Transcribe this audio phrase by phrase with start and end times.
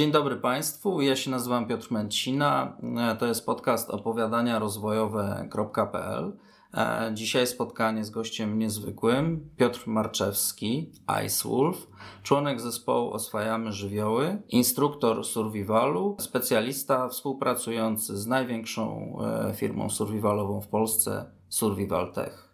[0.00, 2.76] Dzień dobry Państwu, ja się nazywam Piotr Męcina,
[3.18, 6.32] to jest podcast opowiadania rozwojowe.pl.
[7.14, 10.92] Dzisiaj spotkanie z gościem niezwykłym, Piotr Marczewski,
[11.26, 11.86] Ice Wolf,
[12.22, 21.30] członek zespołu Oswajamy Żywioły, instruktor survivalu, specjalista współpracujący z największą e, firmą survivalową w Polsce,
[21.48, 22.49] Survival Tech.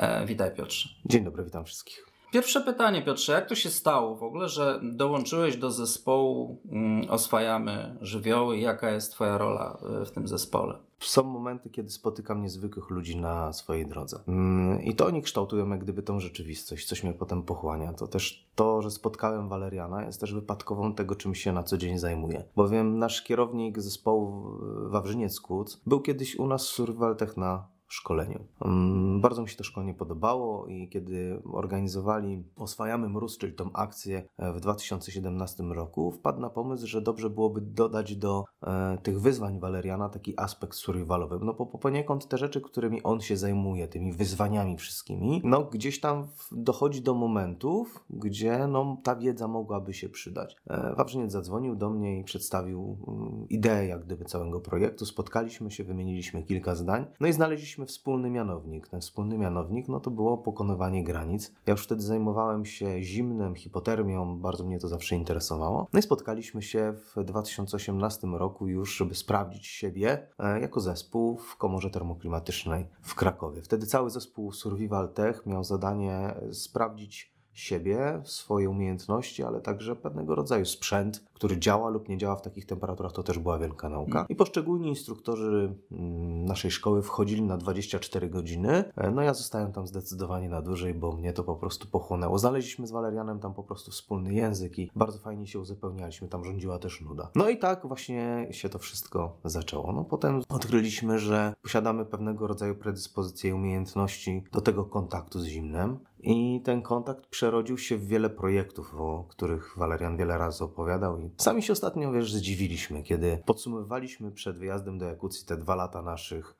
[0.00, 0.88] E, witaj Piotrze.
[1.06, 2.06] Dzień dobry, witam wszystkich.
[2.32, 7.96] Pierwsze pytanie, Piotrze, jak to się stało w ogóle, że dołączyłeś do zespołu mm, Oswajamy
[8.00, 8.58] Żywioły?
[8.58, 10.78] Jaka jest Twoja rola e, w tym zespole?
[11.00, 14.20] Są momenty, kiedy spotykam niezwykłych ludzi na swojej drodze.
[14.28, 17.92] Mm, I to oni kształtują jak gdyby tą rzeczywistość, coś mnie potem pochłania.
[17.92, 21.98] To też to, że spotkałem Waleriana jest też wypadkową tego, czym się na co dzień
[21.98, 22.44] zajmuję.
[22.56, 24.58] Bowiem nasz kierownik zespołu
[24.90, 28.44] Wawrzyniec Kuc był kiedyś u nas w Survival Tech na szkoleniu.
[28.64, 34.28] Mm, bardzo mi się to szkolenie podobało i kiedy organizowali Oswajamy Mróz, czyli tą akcję
[34.38, 39.60] e, w 2017 roku, wpadł na pomysł, że dobrze byłoby dodać do e, tych wyzwań
[39.60, 41.38] Waleriana taki aspekt survivalowy.
[41.42, 46.26] No bo poniekąd te rzeczy, którymi on się zajmuje, tymi wyzwaniami wszystkimi, no gdzieś tam
[46.52, 50.56] dochodzi do momentów, gdzie no, ta wiedza mogłaby się przydać.
[50.66, 55.06] E, Wawrzyniec zadzwonił do mnie i przedstawił um, ideę jak gdyby całego projektu.
[55.06, 58.88] Spotkaliśmy się, wymieniliśmy kilka zdań, no i znaleźliśmy mieliśmy wspólny mianownik.
[58.88, 61.52] Ten wspólny mianownik no to było pokonywanie granic.
[61.66, 65.88] Ja już wtedy zajmowałem się zimnem, hipotermią, bardzo mnie to zawsze interesowało.
[65.92, 71.56] No i spotkaliśmy się w 2018 roku już, żeby sprawdzić siebie e, jako zespół w
[71.56, 73.62] komorze termoklimatycznej w Krakowie.
[73.62, 80.64] Wtedy cały zespół Survival Tech miał zadanie sprawdzić siebie, swoje umiejętności, ale także pewnego rodzaju
[80.64, 84.18] sprzęt, który działa lub nie działa w takich temperaturach, to też była wielka nauka.
[84.18, 84.28] Mm.
[84.28, 88.84] I poszczególni instruktorzy mm, naszej szkoły wchodzili na 24 godziny.
[88.96, 92.38] E, no ja zostałem tam zdecydowanie na dłużej, bo mnie to po prostu pochłonęło.
[92.38, 96.28] Znaleźliśmy z Walerianem tam po prostu wspólny język i bardzo fajnie się uzupełnialiśmy.
[96.28, 97.30] Tam rządziła też nuda.
[97.34, 99.92] No i tak właśnie się to wszystko zaczęło.
[99.92, 105.98] No potem odkryliśmy, że posiadamy pewnego rodzaju predyspozycje i umiejętności do tego kontaktu z zimnem.
[106.22, 111.18] I ten kontakt przerodził się w wiele projektów, o których Walerian wiele razy opowiadał.
[111.18, 116.02] I sami się ostatnio, wiesz, zdziwiliśmy, kiedy podsumowywaliśmy przed wyjazdem do Jakucji te dwa lata
[116.02, 116.59] naszych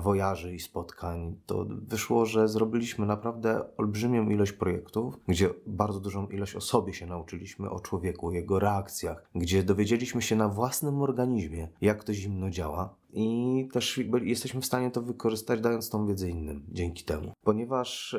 [0.00, 1.36] wojaży i spotkań.
[1.46, 7.06] To wyszło, że zrobiliśmy naprawdę olbrzymią ilość projektów, gdzie bardzo dużą ilość o sobie się
[7.06, 12.94] nauczyliśmy, o człowieku, jego reakcjach, gdzie dowiedzieliśmy się na własnym organizmie, jak to zimno działa
[13.12, 17.32] i też jesteśmy w stanie to wykorzystać, dając tą wiedzę innym dzięki temu.
[17.44, 18.16] Ponieważ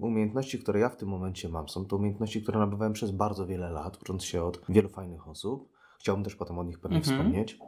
[0.00, 3.70] umiejętności, które ja w tym momencie mam, są to umiejętności, które nabywałem przez bardzo wiele
[3.70, 5.68] lat, ucząc się od wielu fajnych osób.
[5.98, 7.16] Chciałbym też potem o nich pewnie mhm.
[7.16, 7.58] wspomnieć,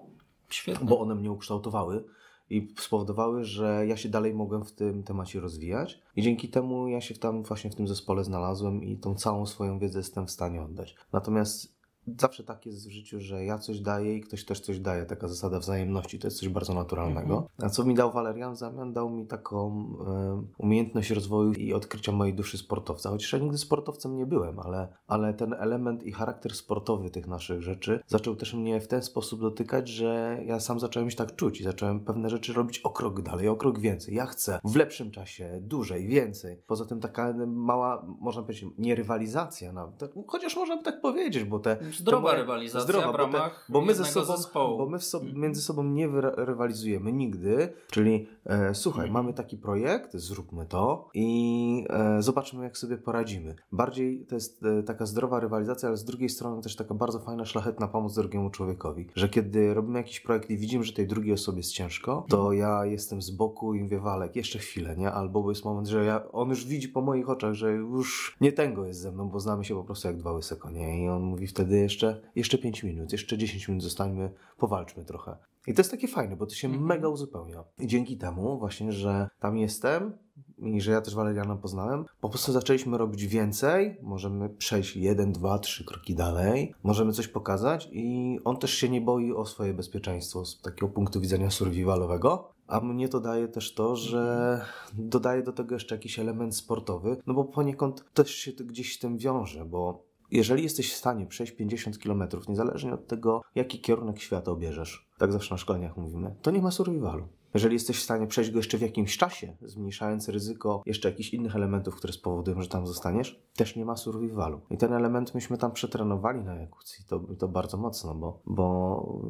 [0.49, 0.89] Świetnie.
[0.89, 2.05] bo one mnie ukształtowały
[2.51, 7.01] i spowodowały, że ja się dalej mogłem w tym temacie rozwijać i dzięki temu ja
[7.01, 10.63] się tam właśnie w tym zespole znalazłem i tą całą swoją wiedzę jestem w stanie
[10.63, 10.97] oddać.
[11.13, 11.80] Natomiast
[12.19, 15.07] Zawsze tak jest w życiu, że ja coś daję i ktoś też coś daje.
[15.07, 17.35] Taka zasada wzajemności to jest coś bardzo naturalnego.
[17.35, 17.49] Mhm.
[17.63, 18.93] A co mi dał Walerian w zamian?
[18.93, 23.11] Dał mi taką e, umiejętność rozwoju i odkrycia mojej duszy sportowca.
[23.11, 27.63] Chociaż ja nigdy sportowcem nie byłem, ale, ale ten element i charakter sportowy tych naszych
[27.63, 31.61] rzeczy zaczął też mnie w ten sposób dotykać, że ja sam zacząłem się tak czuć
[31.61, 34.15] i zacząłem pewne rzeczy robić o krok dalej, o krok więcej.
[34.15, 36.57] Ja chcę w lepszym czasie, dłużej, więcej.
[36.67, 41.59] Poza tym taka mała, można powiedzieć, nie rywalizacja nawet, chociaż można by tak powiedzieć, bo
[41.59, 44.79] te Zdrowa rywalizacja zdrowa, w ramach bo, te, bo my ze sobą, zespołu.
[44.79, 45.41] Bo my so, mhm.
[45.41, 52.23] między sobą nie rywalizujemy nigdy, czyli e, słuchaj, mamy taki projekt, zróbmy to i e,
[52.23, 53.55] zobaczmy jak sobie poradzimy.
[53.73, 57.45] Bardziej to jest e, taka zdrowa rywalizacja, ale z drugiej strony też taka bardzo fajna,
[57.45, 61.59] szlachetna pomoc drugiemu człowiekowi, że kiedy robimy jakiś projekt i widzimy, że tej drugiej osobie
[61.59, 62.59] jest ciężko, to mhm.
[62.59, 65.13] ja jestem z boku i mówię, Walek, jeszcze chwilę, nie?
[65.13, 68.87] Albo jest moment, że ja, on już widzi po moich oczach, że już nie tęgo
[68.87, 71.47] jest ze mną, bo znamy się po prostu jak dwa łyse konie i on mówi
[71.47, 75.37] wtedy jeszcze, jeszcze 5 minut, jeszcze 10 minut zostańmy, powalczmy trochę.
[75.67, 77.65] I to jest takie fajne, bo to się mm mega uzupełnia.
[77.79, 80.13] I dzięki temu właśnie, że tam jestem
[80.59, 85.59] i że ja też Waleriana poznałem, po prostu zaczęliśmy robić więcej, możemy przejść jeden, dwa,
[85.59, 90.45] trzy kroki dalej, możemy coś pokazać i on też się nie boi o swoje bezpieczeństwo
[90.45, 92.53] z takiego punktu widzenia survivalowego.
[92.67, 97.35] A mnie to daje też to, że dodaje do tego jeszcze jakiś element sportowy, no
[97.35, 101.53] bo poniekąd też się to gdzieś z tym wiąże, bo jeżeli jesteś w stanie przejść
[101.53, 106.51] 50 km, niezależnie od tego, jaki kierunek świata obierzesz, tak zawsze na szkoleniach mówimy, to
[106.51, 107.29] nie ma survivalu.
[107.55, 111.57] Jeżeli jesteś w stanie przejść go jeszcze w jakimś czasie, zmniejszając ryzyko jeszcze jakichś innych
[111.57, 114.61] elementów, które spowodują, że tam zostaniesz, też nie ma survivalu.
[114.71, 119.21] I ten element myśmy tam przetrenowali na Jakucji, to, to bardzo mocno, bo, bo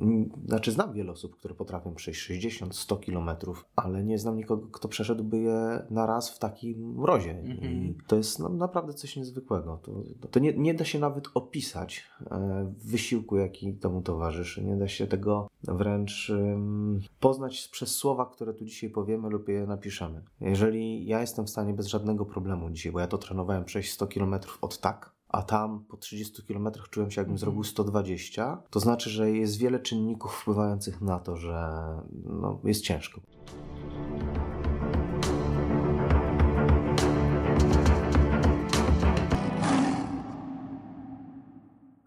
[0.00, 4.68] mm, znaczy znam wiele osób, które potrafią przejść 60, 100 kilometrów, ale nie znam nikogo,
[4.72, 7.30] kto przeszedłby je na raz w takim mrozie.
[7.30, 7.64] Mm -hmm.
[7.64, 9.80] I to jest no, naprawdę coś niezwykłego.
[9.82, 9.92] To,
[10.30, 14.64] to nie, nie da się nawet opisać e, wysiłku, jaki temu towarzyszy.
[14.64, 16.32] Nie da się tego wręcz
[17.20, 20.22] poznać przez słowa, które tu dzisiaj powiemy lub je napiszemy.
[20.40, 24.06] Jeżeli ja jestem w stanie bez żadnego problemu dzisiaj, bo ja to trenowałem przejść 100
[24.06, 27.38] km od tak, a tam po 30 km czułem się, jakbym mm.
[27.38, 31.82] zrobił 120, to znaczy, że jest wiele czynników wpływających na to, że
[32.24, 33.20] no, jest ciężko.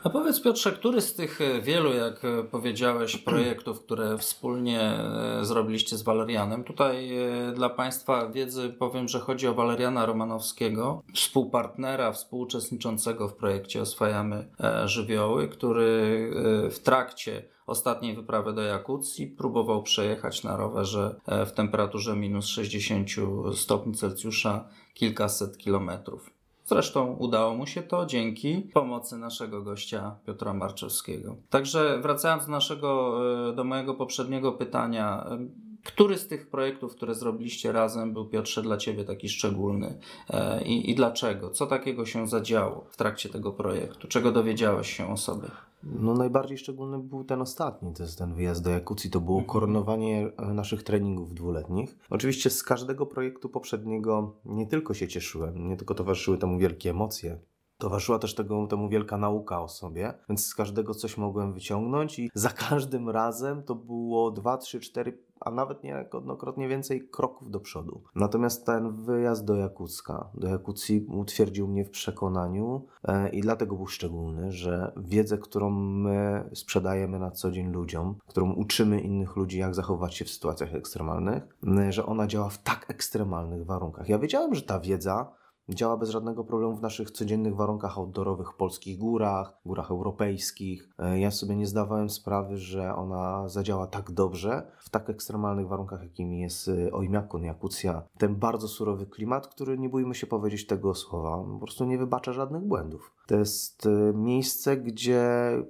[0.03, 5.45] A powiedz Piotrze, który z tych e, wielu, jak e, powiedziałeś, projektów, które wspólnie e,
[5.45, 7.11] zrobiliście z Walerianem, tutaj
[7.53, 14.47] dla Państwa wiedzy powiem, że chodzi o Waleriana Romanowskiego, współpartnera, współuczestniczącego w projekcie Oswajamy
[14.85, 16.29] Żywioły, który
[16.71, 21.15] w trakcie ostatniej wyprawy do Jakucji próbował przejechać na rowerze
[21.45, 23.09] w temperaturze minus 60
[23.55, 26.40] stopni Celsjusza kilkaset kilometrów.
[26.71, 31.35] Zresztą udało mu się to dzięki pomocy naszego gościa Piotra Marczewskiego.
[31.49, 35.37] Także wracając do naszego, e, do mojego poprzedniego pytania, e,
[35.83, 40.91] który z tych projektów, które zrobiliście razem, był Piotrze dla Ciebie taki szczególny e, i,
[40.91, 41.49] i dlaczego?
[41.49, 44.07] Co takiego się zadziało w trakcie tego projektu?
[44.07, 45.47] Czego dowiedziałeś się o sobie?
[45.83, 49.09] No najbardziej szczególny był ten ostatni, to jest ten wyjazd do Jakucji.
[49.09, 49.49] To było mhm.
[49.53, 51.97] koronowanie e, naszych treningów dwuletnich.
[52.09, 57.39] Oczywiście z każdego projektu poprzedniego nie tylko się cieszyłem, nie tylko towarzyszyły temu wielkie emocje,
[57.81, 62.31] Towarzyszyła też tego, temu wielka nauka o sobie, więc z każdego coś mogłem wyciągnąć i
[62.33, 68.01] za każdym razem to było 2, 3, 4, a nawet niejednokrotnie więcej kroków do przodu.
[68.15, 73.87] Natomiast ten wyjazd do Jakucka, do Jakucji utwierdził mnie w przekonaniu e, i dlatego był
[73.87, 79.75] szczególny, że wiedzę, którą my sprzedajemy na co dzień ludziom, którą uczymy innych ludzi, jak
[79.75, 81.43] zachować się w sytuacjach ekstremalnych,
[81.89, 84.09] że ona działa w tak ekstremalnych warunkach.
[84.09, 88.97] Ja wiedziałem, że ta wiedza Działa bez żadnego problemu w naszych codziennych warunkach outdoorowych, polskich
[88.97, 90.89] górach, górach europejskich.
[90.99, 96.03] E, ja sobie nie zdawałem sprawy, że ona zadziała tak dobrze w tak ekstremalnych warunkach,
[96.03, 98.03] jakimi jest e, Ojmiakon, Jakucja.
[98.17, 102.33] Ten bardzo surowy klimat, który nie bójmy się powiedzieć tego słowa, po prostu nie wybacza
[102.33, 103.11] żadnych błędów.
[103.27, 105.23] To jest e, miejsce, gdzie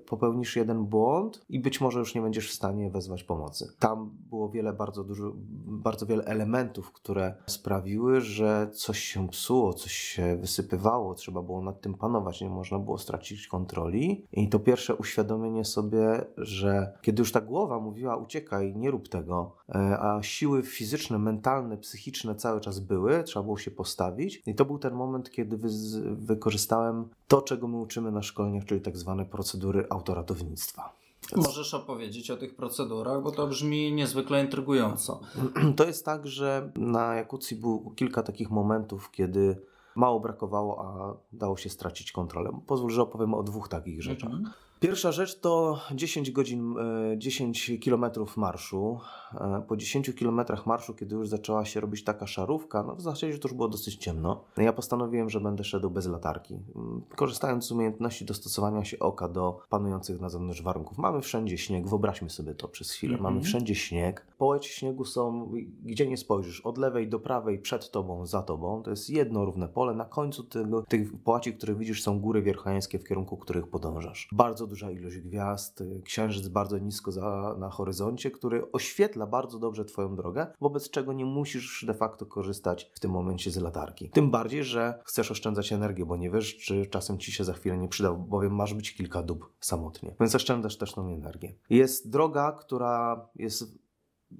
[0.05, 3.73] popełnisz jeden błąd i być może już nie będziesz w stanie wezwać pomocy.
[3.79, 5.31] Tam było wiele, bardzo dużo,
[5.65, 11.81] bardzo wiele elementów, które sprawiły, że coś się psuło, coś się wysypywało, trzeba było nad
[11.81, 14.25] tym panować, nie można było stracić kontroli.
[14.31, 19.55] I to pierwsze uświadomienie sobie, że kiedy już ta głowa mówiła uciekaj, nie rób tego,
[19.69, 24.43] e, a siły fizyczne, mentalne, psychiczne cały czas były, trzeba było się postawić.
[24.45, 25.69] I to był ten moment, kiedy wy
[26.15, 30.93] wykorzystałem to, czego my uczymy na szkoleniach, czyli tak zwane procedury autoratownictwa.
[31.35, 35.21] Możesz opowiedzieć o tych procedurach, bo to brzmi niezwykle intrygująco.
[35.77, 39.61] To jest tak, że na Jakucji było kilka takich momentów, kiedy
[39.95, 42.61] mało brakowało, a dało się stracić kontrolę.
[42.67, 44.31] Pozwól, że opowiem o dwóch takich rzeczach.
[44.31, 44.53] Mhm.
[44.81, 46.75] Pierwsza rzecz to 10 godzin,
[47.17, 48.99] 10 e, kilometrów marszu.
[49.33, 53.37] E, po 10 kilometrach marszu, kiedy już zaczęła się robić taka szarówka, no w zasadzie
[53.37, 56.59] to już było dosyć ciemno, ja postanowiłem, że będę szedł bez latarki.
[56.75, 60.97] Mm, korzystając z umiejętności dostosowania się oka do panujących na zewnątrz warunków.
[60.97, 63.13] Mamy wszędzie śnieg, wyobraźmy sobie to przez chwilę.
[63.13, 63.43] Mamy mhm.
[63.43, 64.27] wszędzie śnieg.
[64.37, 65.51] Połeć śniegu są,
[65.83, 68.83] gdzie nie spojrzysz, od lewej do prawej, przed tobą, za tobą.
[68.83, 69.93] To jest jedno równe pole.
[69.93, 74.29] Na końcu tego, tych połaci, które widzisz, są góry wierchańskie, w kierunku których podążasz.
[74.31, 80.15] Bardzo duża ilość gwiazd, księżyc bardzo nisko za, na horyzoncie, który oświetla bardzo dobrze Twoją
[80.15, 84.09] drogę, wobec czego nie musisz de facto korzystać w tym momencie z latarki.
[84.09, 87.77] Tym bardziej, że chcesz oszczędzać energię, bo nie wiesz, czy czasem Ci się za chwilę
[87.77, 90.15] nie przyda, bowiem masz być kilka dób samotnie.
[90.19, 91.53] Więc oszczędzasz też tą energię.
[91.69, 93.80] Jest droga, która jest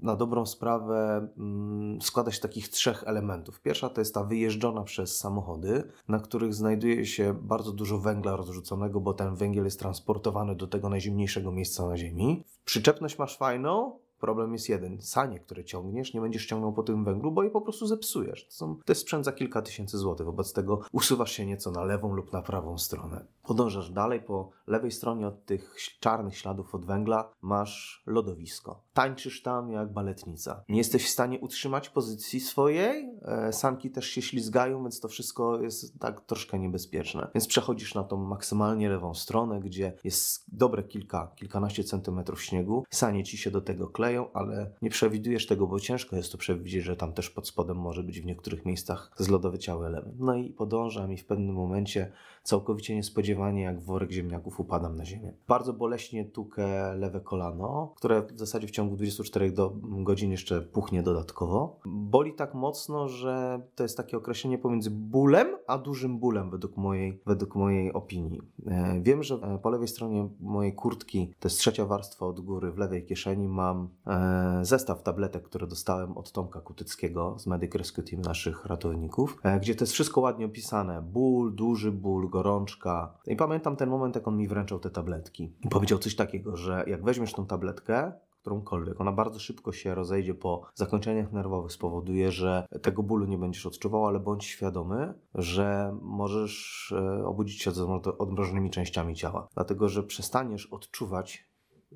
[0.02, 3.62] na dobrą sprawę mm, składa się takich trzech elementów.
[3.62, 9.02] Pierwsza to jest ta wyjeżdżona przez samochody, na których znajduje się bardzo dużo węgla rozrzuconego,
[9.02, 12.44] bo ten węgiel jest transportowany do tego najzimniejszego miejsca na Ziemi.
[12.66, 15.02] Przyczepność masz fajną, Problem jest jeden.
[15.02, 18.46] Sanie, które ciągniesz, nie będziesz ciągnął po tym węglu, bo je po prostu zepsujesz.
[18.46, 20.26] To, są, to jest sprzęt za kilka tysięcy złotych.
[20.26, 23.26] Wobec tego usuwasz się nieco na lewą lub na prawą stronę.
[23.44, 28.84] Podążasz dalej, po lewej stronie od tych czarnych śladów od węgla masz lodowisko.
[28.94, 30.64] Tańczysz tam jak baletnica.
[30.70, 33.10] Nie jesteś w stanie utrzymać pozycji swojej.
[33.22, 37.28] E, sanki też się ślizgają, więc to wszystko jest tak troszkę niebezpieczne.
[37.34, 42.84] Więc przechodzisz na tą maksymalnie lewą stronę, gdzie jest dobre kilka, kilkanaście centymetrów śniegu.
[42.90, 46.84] Sanie ci się do tego kleją, ale nie przewidujesz tego, bo ciężko jest to przewidzieć,
[46.84, 50.16] że tam też pod spodem może być w niektórych miejscach zlodowyciały element.
[50.20, 52.12] No i podążam i w pewnym momencie
[52.44, 55.34] całkowicie niespodziewanie jak worek ziemniaków upadam na ziemię.
[55.48, 61.04] Bardzo boleśnie tukę lewe kolano, które w zasadzie w ciągu 24 do, godzin jeszcze puchnie
[61.04, 61.80] dodatkowo.
[61.86, 67.22] Boli tak mocno, że to jest takie określenie pomiędzy bólem a dużym bólem według mojej,
[67.26, 68.42] według mojej opinii.
[68.68, 72.72] E, wiem, że e, po lewej stronie mojej kurtki, to jest trzecia warstwa od góry,
[72.72, 78.04] w lewej kieszeni mam e, zestaw tabletek, które dostałem od Tomka Kutyckiego z Medic Rescue
[78.04, 81.02] Team naszych ratowników, gdzie to jest wszystko ładnie opisane.
[81.02, 83.18] Ból, duży ból, gorączka.
[83.28, 85.54] I pamiętam ten moment, jak on mi wręczał te tabletki.
[85.64, 88.12] I powiedział coś takiego, że jak weźmiesz tą tabletkę,
[88.42, 93.66] którąkolwiek, ona bardzo szybko się rozejdzie po zakończeniach nerwowych, spowoduje, że tego bólu nie będziesz
[93.66, 97.80] odczuwał, ale bądź świadomy, że możesz e, obudzić się z
[98.20, 99.48] odmrożonymi częściami ciała.
[99.54, 101.52] Dlatego, że przestaniesz odczuwać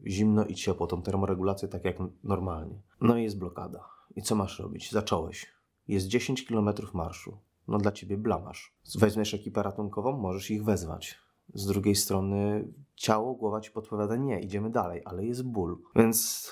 [0.08, 2.82] zimno i ciepło, tą termoregulację tak jak normalnie.
[3.01, 3.80] No i jest blokada.
[4.15, 4.92] I co masz robić?
[4.92, 5.56] Zacząłeś.
[5.88, 7.38] Jest 10 km marszu
[7.68, 8.76] no dla ciebie blamasz.
[9.00, 11.20] Weźmiesz ekipę ratunkową, możesz ich wezwać.
[11.54, 15.78] Z drugiej strony ciało, głowa ci podpowiada nie, idziemy dalej, ale jest ból.
[15.96, 16.52] Więc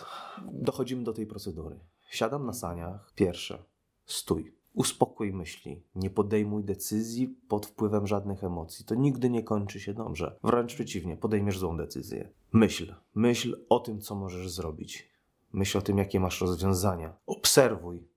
[0.51, 1.79] dochodzimy do tej procedury.
[2.09, 3.11] Siadam na saniach.
[3.15, 3.63] Pierwsze,
[4.05, 4.55] stój.
[4.73, 5.83] Uspokój myśli.
[5.95, 8.85] Nie podejmuj decyzji pod wpływem żadnych emocji.
[8.85, 10.39] To nigdy nie kończy się dobrze.
[10.43, 12.29] Wręcz przeciwnie, podejmiesz złą decyzję.
[12.53, 12.95] Myśl.
[13.15, 15.09] Myśl o tym, co możesz zrobić.
[15.53, 17.13] Myśl o tym, jakie masz rozwiązania.
[17.25, 18.07] Obserwuj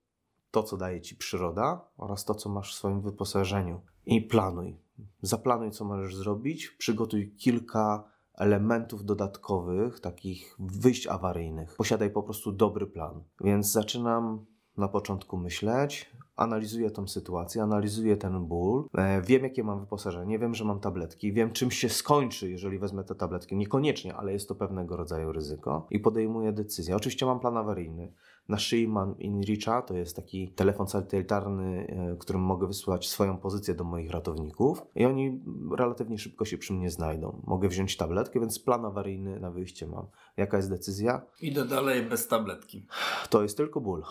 [0.57, 3.81] to, co daje ci przyroda oraz to, co masz w swoim wyposażeniu.
[4.07, 4.77] I planuj.
[5.23, 6.69] Zaplanuj, co możesz zrobić.
[6.69, 11.77] Przygotuj kilka elementów dodatkowych, takich wyjść awaryjnych.
[11.77, 13.23] Posiadaj po prostu dobry plan.
[13.41, 14.47] Więc zaczynam
[14.77, 20.55] na początku myśleć, analizuję tą sytuację, analizuję ten ból, e, wiem jakie mam wyposażenie, wiem,
[20.55, 23.57] że mam tabletki, wiem czym się skończy, jeżeli wezmę te tabletki.
[23.57, 26.97] Niekoniecznie, ale jest to pewnego rodzaju ryzyko i podejmuję decyzję.
[26.97, 28.13] Oczywiście mam plan awaryjny.
[28.49, 33.75] Na szyi mam InReacha, to jest taki telefon satelitarny, e, którym mogę wysłać swoją pozycję
[33.75, 35.41] do moich ratowników i oni
[35.79, 37.43] relatywnie szybko się przy mnie znajdą.
[37.47, 40.07] Mogę wziąć tabletkę, więc plan awaryjny na wyjście mam.
[40.37, 41.23] Jaka jest decyzja?
[41.41, 42.87] Idę dalej bez tabletki.
[43.31, 44.03] To jest tylko ból.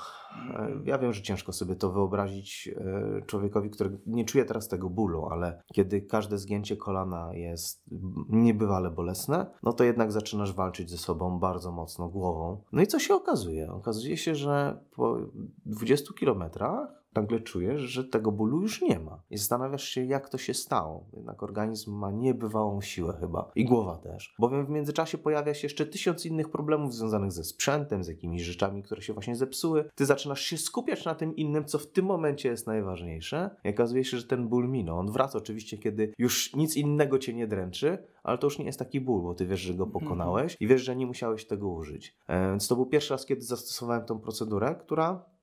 [0.53, 4.89] E, ja wiem, że ciężko sobie to wyobrazić e, człowiekowi, który nie czuje teraz tego
[4.89, 7.83] bólu, ale kiedy każde zgięcie kolana jest
[8.29, 12.61] niebywale bolesne, no to jednak zaczynasz walczyć ze sobą bardzo mocno głową.
[12.71, 13.71] No i co się okazuje?
[13.71, 15.17] Okazuje się, że po
[15.65, 19.23] 20 kilometrach nagle czujesz, że tego bólu już nie ma.
[19.29, 21.05] I zastanawiasz się, jak to się stało.
[21.13, 23.51] Jednak organizm ma niebywałą siłę chyba.
[23.55, 24.35] I głowa też.
[24.39, 28.83] Bowiem w międzyczasie pojawia się jeszcze tysiąc innych problemów związanych ze sprzętem, z jakimiś rzeczami,
[28.83, 29.89] które się właśnie zepsuły.
[29.95, 33.49] Ty zaczynasz się skupiać na tym innym, co w tym momencie jest najważniejsze.
[33.63, 34.99] I okazuje się, że ten ból minął.
[34.99, 38.79] On wraca oczywiście, kiedy już nic innego cię nie dręczy, ale to już nie jest
[38.79, 42.15] taki ból, bo ty wiesz, że go pokonałeś i wiesz, że nie musiałeś tego użyć.
[42.27, 45.34] E, więc to był pierwszy raz, kiedy zastosowałem tą procedurę, która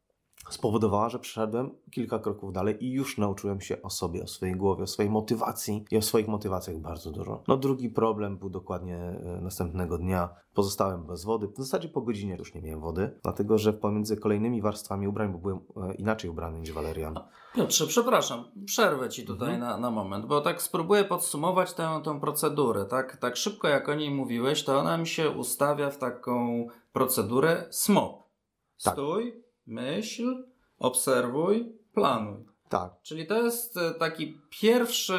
[0.50, 4.84] spowodowała, że przeszedłem kilka kroków dalej i już nauczyłem się o sobie, o swojej głowie,
[4.84, 7.42] o swojej motywacji i o swoich motywacjach bardzo dużo.
[7.48, 10.28] No drugi problem był dokładnie e, następnego dnia.
[10.54, 11.48] Pozostałem bez wody.
[11.48, 15.38] W zasadzie po godzinie już nie miałem wody, dlatego że pomiędzy kolejnymi warstwami ubrań, bo
[15.38, 17.20] byłem e, inaczej ubrany niż Walerian.
[17.54, 19.70] Piotrze, przepraszam, przerwę Ci tutaj mhm.
[19.70, 22.84] na, na moment, bo tak spróbuję podsumować tę, tę procedurę.
[22.84, 27.66] Tak, tak szybko jak o niej mówiłeś, to ona mi się ustawia w taką procedurę
[27.70, 28.22] SMOP.
[28.84, 28.92] Tak.
[28.92, 30.44] Stój, tak myśl,
[30.78, 32.44] obserwuj, planuj.
[32.68, 33.02] Tak.
[33.02, 35.18] Czyli to jest e, taki pierwszy,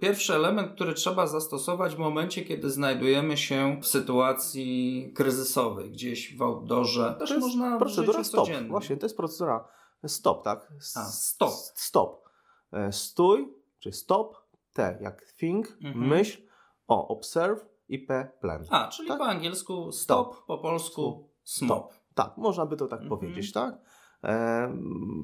[0.00, 6.42] pierwszy element, który trzeba zastosować w momencie, kiedy znajdujemy się w sytuacji kryzysowej, gdzieś w
[6.42, 7.16] outdoorze.
[7.18, 8.40] Też to jest można procedura stop.
[8.46, 8.70] Codziennym.
[8.70, 9.68] Właśnie, to jest procedura
[10.06, 10.72] stop, tak?
[10.80, 11.52] S A, stop.
[11.74, 12.28] Stop.
[12.72, 14.36] E, stój, czy stop,
[14.72, 16.08] T jak think, mhm.
[16.08, 16.42] myśl,
[16.86, 18.64] O, observe i P, plan.
[18.70, 19.18] A, czyli tak?
[19.18, 20.46] po angielsku stop, stop.
[20.46, 21.94] po polsku smop.
[22.14, 23.20] Tak, można by to tak mhm.
[23.20, 23.78] powiedzieć, tak?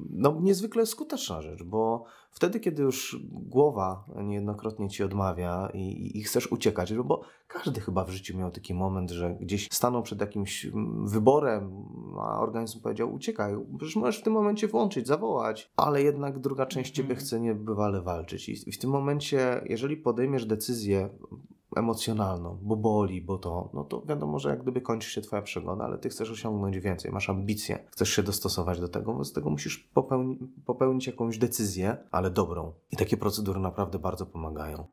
[0.09, 6.51] no, niezwykle skuteczna rzecz, bo wtedy, kiedy już głowa niejednokrotnie ci odmawia i, i, chcesz
[6.51, 11.07] uciekać, bo każdy chyba w życiu miał taki moment, że gdzieś stanął przed jakimś mm,
[11.07, 11.85] wyborem,
[12.19, 16.91] a organizm powiedział: uciekaj, przecież możesz w tym momencie włączyć, zawołać, ale jednak druga część
[16.91, 17.25] ciebie mhm.
[17.25, 18.49] chce niebywale walczyć.
[18.67, 21.09] I w tym momencie, jeżeli podejmiesz decyzję,
[21.75, 25.83] emocjonalną, bo boli, bo to, no to wiadomo, że jak gdyby kończy się twoja przygoda,
[25.83, 29.77] ale ty chcesz osiągnąć więcej, masz ambicje, chcesz się dostosować do tego, wobec tego musisz
[29.77, 32.73] popełni popełnić jakąś decyzję, ale dobrą.
[32.91, 34.87] I takie procedury naprawdę bardzo pomagają.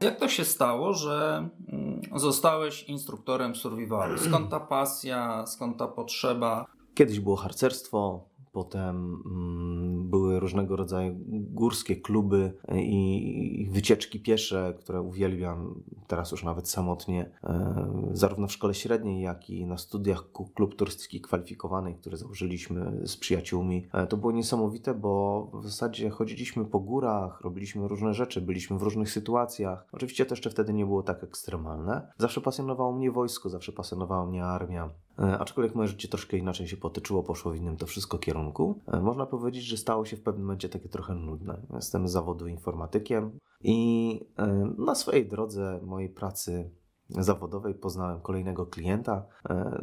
[0.00, 4.18] Jak to się stało, że mm, zostałeś instruktorem survivalu?
[4.18, 6.66] Skąd ta pasja, skąd ta potrzeba?
[6.94, 15.82] Kiedyś było harcerstwo, Potem mm, były różnego rodzaju górskie kluby i, wycieczki piesze, które uwielbiam
[16.06, 21.20] teraz już nawet samotnie, e, zarówno w szkole średniej, jak i na studiach klub turystyki
[21.20, 23.86] kwalifikowanej, które założyliśmy z przyjaciółmi.
[23.92, 28.82] E, to było niesamowite, bo w zasadzie chodziliśmy po górach, robiliśmy różne rzeczy, byliśmy w
[28.82, 29.86] różnych sytuacjach.
[29.92, 32.12] Oczywiście to jeszcze wtedy nie było tak ekstremalne.
[32.18, 34.90] Zawsze pasjonowało mnie wojsko, zawsze pasjonowała mnie armia.
[35.18, 38.80] E, aczkolwiek moje życie troszkę inaczej się potyczyło, poszło w innym to wszystko kierunku.
[38.86, 41.60] E, można powiedzieć, że stało się w pewnym momencie takie trochę nudne.
[41.74, 44.46] Jestem z zawodu informatykiem i e,
[44.78, 46.70] na swojej drodze mojej pracy
[47.08, 49.26] zawodowej poznałem kolejnego klienta.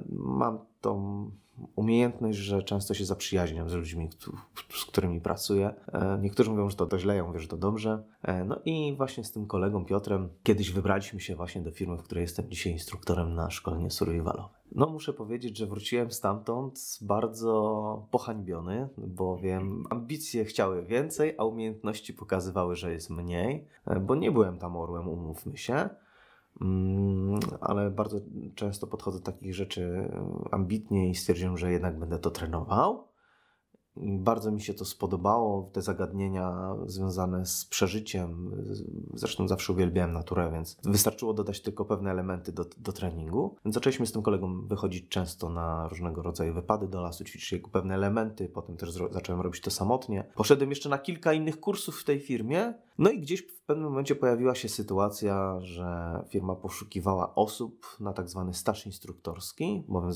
[0.10, 1.26] Mam tą
[1.76, 4.10] umiejętność, że często się zaprzyjaźniam z ludźmi,
[4.70, 5.74] z którymi pracuję.
[6.22, 8.04] Niektórzy mówią, że to, to źle, ja mówię, że to dobrze.
[8.46, 12.22] No i właśnie z tym kolegą Piotrem kiedyś wybraliśmy się właśnie do firmy, w której
[12.22, 14.59] jestem dzisiaj instruktorem na szkolenie survivalowe.
[14.72, 22.76] No, muszę powiedzieć, że wróciłem stamtąd bardzo pohańbiony, bowiem ambicje chciały więcej, a umiejętności pokazywały,
[22.76, 23.68] że jest mniej,
[24.02, 25.90] bo nie byłem tam orłem, umówmy się.
[26.62, 28.20] Mm, ale bardzo
[28.56, 30.12] często podchodzę do takich rzeczy
[30.52, 33.09] ambitnie i stwierdziłem, że jednak będę to trenował.
[34.00, 38.51] Bardzo mi się to spodobało, te zagadnienia związane z przeżyciem.
[39.13, 43.56] Zresztą zawsze uwielbiałem naturę, więc wystarczyło dodać tylko pewne elementy do, do treningu.
[43.65, 47.96] Więc zaczęliśmy z tym kolegą wychodzić często na różnego rodzaju wypady do lasu, ćwiczyć pewne
[47.96, 48.50] elementy.
[48.50, 50.24] Potem też zacząłem robić to samotnie.
[50.36, 52.74] Poszedłem jeszcze na kilka innych kursów w tej firmie.
[53.00, 58.29] No i gdzieś w pewnym momencie pojawiła się sytuacja, że firma poszukiwała osób na tak
[58.29, 60.12] zwany staż instruktorski, bowiem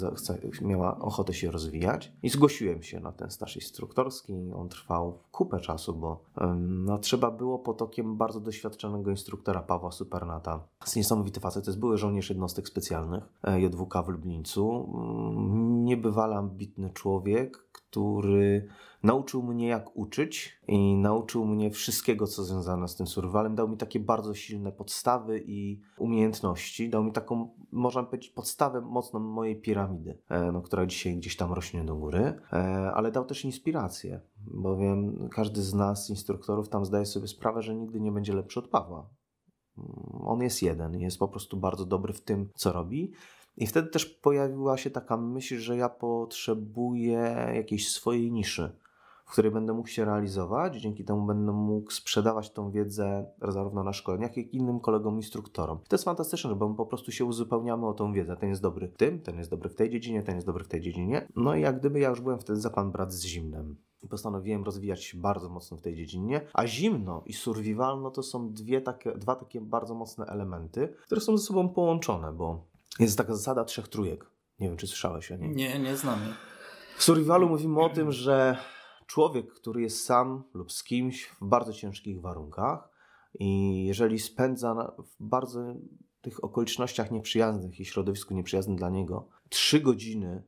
[0.61, 2.13] miała ochotę się rozwijać.
[2.23, 4.51] I zgłosiłem się na ten staż instruktorski.
[4.55, 6.23] On trwał kupę czasu, bo
[6.57, 10.67] no, trzeba było pod okiem bardzo doświadczonego instruktora Pawła Supernata.
[10.81, 14.93] Jest niesamowity facet, to jest były żołnierz jednostek specjalnych e, JWK w Lublińcu.
[14.93, 17.63] Mm, niebywale ambitny człowiek,
[17.93, 18.67] który
[19.03, 23.55] nauczył mnie jak uczyć i nauczył mnie wszystkiego, co związane z tym survivalem.
[23.55, 26.89] Dał mi takie bardzo silne podstawy i umiejętności.
[26.89, 31.53] Dał mi taką, można powiedzieć, podstawę mocną mojej piramidy, e, no, która dzisiaj gdzieś tam
[31.53, 32.19] rośnie do góry,
[32.53, 32.55] e,
[32.93, 38.01] ale dał też inspirację, bowiem każdy z nas, instruktorów, tam zdaje sobie sprawę, że nigdy
[38.01, 39.09] nie będzie lepszy od Pawła.
[40.23, 43.11] On jest jeden, jest po prostu bardzo dobry w tym, co robi.
[43.57, 48.83] I wtedy też pojawiła się taka myśl, że ja potrzebuję jakiejś swojej niszy
[49.25, 53.93] w której będę mógł się realizować, dzięki temu będę mógł sprzedawać tą wiedzę zarówno na
[53.93, 55.79] szkoleniach, jak i innym kolegom instruktorom.
[55.85, 58.37] I to jest fantastyczne, bo my po prostu się uzupełniamy o tą wiedzę.
[58.37, 60.67] Ten jest dobry w tym, ten jest dobry w tej dziedzinie, ten jest dobry w
[60.67, 61.27] tej dziedzinie.
[61.35, 63.75] No i jak gdyby ja już byłem wtedy za pan brat z zimnem.
[64.03, 66.41] I postanowiłem rozwijać się bardzo mocno w tej dziedzinie.
[66.53, 71.21] A zimno i survival no to są dwie takie, dwa takie bardzo mocne elementy, które
[71.21, 74.25] są ze sobą połączone, bo jest taka zasada trzech trójek.
[74.59, 75.49] Nie wiem, czy słyszałeś o niej.
[75.49, 76.19] Nie, nie znam.
[76.97, 78.57] W survivalu mówimy o tym, że
[79.07, 82.89] człowiek, który jest sam lub z kimś w bardzo ciężkich warunkach
[83.39, 85.75] i jeżeli spędza w bardzo
[86.21, 90.43] tych okolicznościach nieprzyjaznych i środowisku nieprzyjaznym dla niego trzy godziny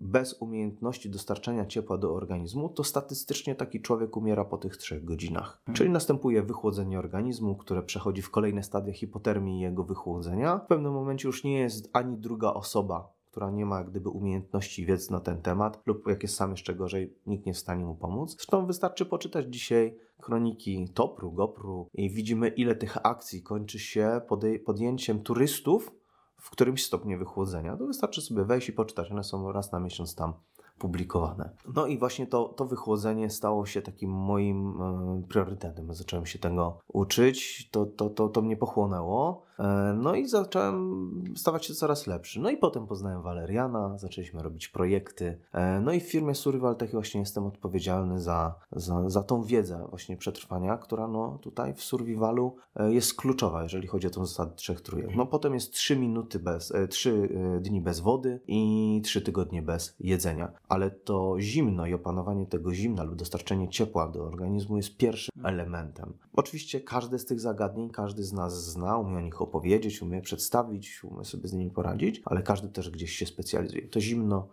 [0.00, 5.60] bez umiejętności dostarczania ciepła do organizmu, to statystycznie taki człowiek umiera po tych trzech godzinach.
[5.64, 5.76] Hmm.
[5.76, 10.58] Czyli następuje wychłodzenie organizmu, które przechodzi w kolejne stadia hipotermii jego wychłodzenia.
[10.58, 15.12] W pewnym momencie już nie jest ani druga osoba która nie ma gdyby umiejętności wiedzy
[15.12, 17.94] na ten temat, lub jak jest sam jeszcze gorzej, nikt nie jest w stanie mu
[17.94, 18.34] pomóc.
[18.36, 24.20] Zresztą wystarczy poczytać dzisiaj kroniki Topru, Gopru i widzimy, ile tych akcji kończy się
[24.64, 25.97] podjęciem turystów
[26.40, 27.76] w którymś stopniu wychłodzenia.
[27.76, 29.10] To wystarczy sobie wejść i poczytać.
[29.10, 30.32] One są raz na miesiąc tam
[30.78, 31.50] publikowane.
[31.74, 35.94] No i właśnie to, to wychłodzenie stało się takim moim e, priorytetem.
[35.94, 39.47] Zacząłem się tego uczyć, to, to, to, to mnie pochłonęło.
[39.58, 40.98] E, no i zacząłem
[41.36, 42.40] stawać się coraz lepszy.
[42.40, 45.40] No i potem poznałem Waleriana, zaczęliśmy robić projekty.
[45.52, 49.86] E, no i w firmie Survival Tech właśnie jestem odpowiedzialny za, za, za tą wiedzę
[49.90, 54.54] właśnie przetrwania, która no tutaj w survivalu e, jest kluczowa, jeżeli chodzi o tą zasadę
[54.54, 55.16] trzech trójek.
[55.16, 57.28] No potem jest trzy minuty bez, trzy
[57.60, 60.52] dni bez wody i trzy tygodnie bez jedzenia.
[60.68, 66.14] Ale to zimno i opanowanie tego zimna lub dostarczenie ciepła do organizmu jest pierwszym elementem.
[66.32, 71.04] Oczywiście każde z tych zagadnień każdy z nas zna, umie o nich opowiedzieć, umie przedstawić,
[71.04, 73.88] umie sobie z nimi poradzić, ale każdy też gdzieś się specjalizuje.
[73.88, 74.48] To zimno,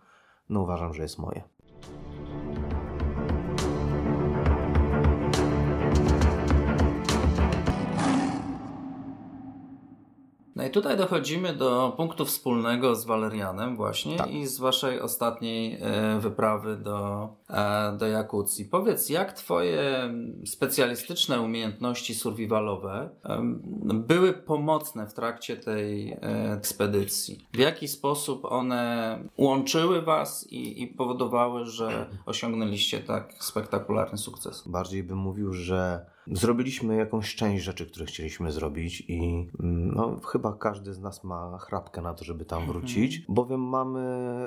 [0.48, 1.42] no uważam, że jest moje.
[10.56, 14.30] No i tutaj dochodzimy do punktu wspólnego z Walerianem właśnie tak.
[14.30, 18.64] i z waszej ostatniej e, wyprawy do, e, do Jakucji.
[18.64, 20.14] Powiedz, jak twoje
[20.46, 23.10] specjalistyczne umiejętności survivalowe
[23.94, 26.18] były pomocne w trakcie tej e,
[26.52, 27.46] ekspedycji?
[27.52, 34.68] W jaki sposób one łączyły was i, i powodowały, że osiągnęliście tak spektakularny sukces?
[34.68, 40.52] Bardziej bym mówił, że Zrobiliśmy jakąś część rzeczy, które chcieliśmy zrobić i mm, no, chyba
[40.52, 42.78] każdy z nas ma chrapkę na to, żeby tam mhm.
[42.78, 44.00] wrócić, bowiem mamy,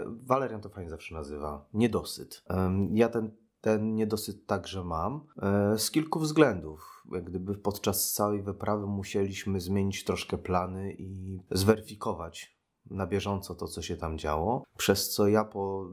[0.06, 2.44] Walerian to fajnie zawsze nazywa, niedosyt.
[2.92, 7.04] Ja ten, ten niedosyt także mam e, z kilku względów.
[7.12, 12.59] Jak gdyby podczas całej wyprawy musieliśmy zmienić troszkę plany i zweryfikować
[12.92, 15.86] na bieżąco to, co się tam działo, przez co ja po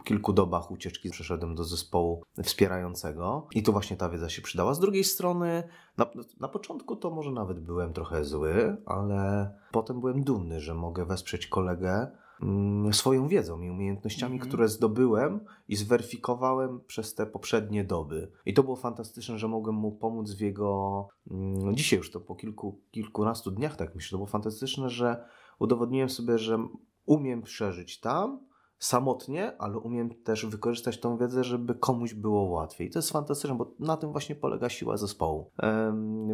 [0.00, 4.74] y, kilku dobach ucieczki przeszedłem do zespołu wspierającego i tu właśnie ta wiedza się przydała.
[4.74, 5.62] Z drugiej strony,
[5.96, 6.06] na,
[6.40, 11.46] na początku to może nawet byłem trochę zły, ale potem byłem dumny, że mogę wesprzeć
[11.46, 12.10] kolegę
[12.42, 14.48] mm, swoją wiedzą i umiejętnościami, mm -hmm.
[14.48, 18.30] które zdobyłem i zweryfikowałem przez te poprzednie doby.
[18.46, 21.08] I to było fantastyczne, że mogłem mu pomóc w jego.
[21.30, 25.24] Mm, dzisiaj już to po kilku, kilkunastu dniach, tak myślę, to było fantastyczne, że
[25.58, 26.58] udowodniłem sobie, że
[27.06, 28.46] umiem przeżyć tam
[28.78, 32.90] samotnie, ale umiem też wykorzystać tą wiedzę, żeby komuś było łatwiej.
[32.90, 35.50] To jest fantastyczne, bo na tym właśnie polega siła zespołu.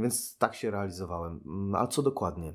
[0.01, 1.41] więc tak się realizowałem.
[1.47, 2.55] Mm, a co dokładnie?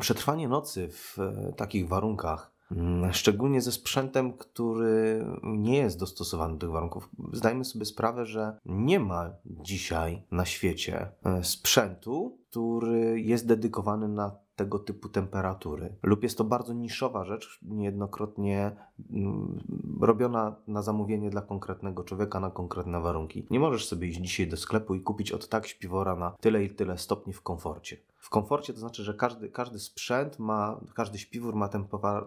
[0.00, 6.60] Przetrwanie nocy w e, takich warunkach mm, Szczególnie ze sprzętem, który nie jest dostosowany do
[6.60, 7.10] tych warunków.
[7.32, 14.45] Zdajmy sobie sprawę, że nie ma dzisiaj na świecie e, sprzętu, który jest dedykowany na
[14.56, 15.96] tego typu temperatury.
[16.02, 18.76] Lub jest to bardzo niszowa rzecz, niejednokrotnie
[19.10, 19.60] mm,
[20.00, 23.46] robiona na zamówienie dla konkretnego człowieka na konkretne warunki.
[23.50, 26.70] Nie możesz sobie iść dzisiaj do sklepu i kupić od tak śpiwora na tyle i
[26.70, 27.96] tyle stopni w komforcie.
[28.26, 31.68] W komforcie to znaczy, że każdy, każdy sprzęt ma, każdy śpiwór ma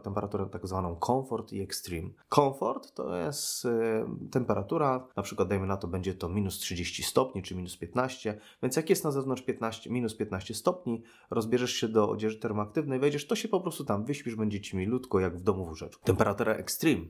[0.04, 2.10] temperaturę tak zwaną komfort i extreme.
[2.30, 3.70] Komfort to jest y,
[4.32, 8.76] temperatura, na przykład dajmy na to, będzie to minus 30 stopni czy minus 15, więc
[8.76, 13.36] jak jest na zewnątrz 15, minus 15 stopni, rozbierzesz się do odzieży termoaktywnej, wejdziesz, to
[13.36, 16.06] się po prostu tam wyśpisz, będzie ci milutko jak w domu w łóżeczku.
[16.06, 17.06] Temperatura extreme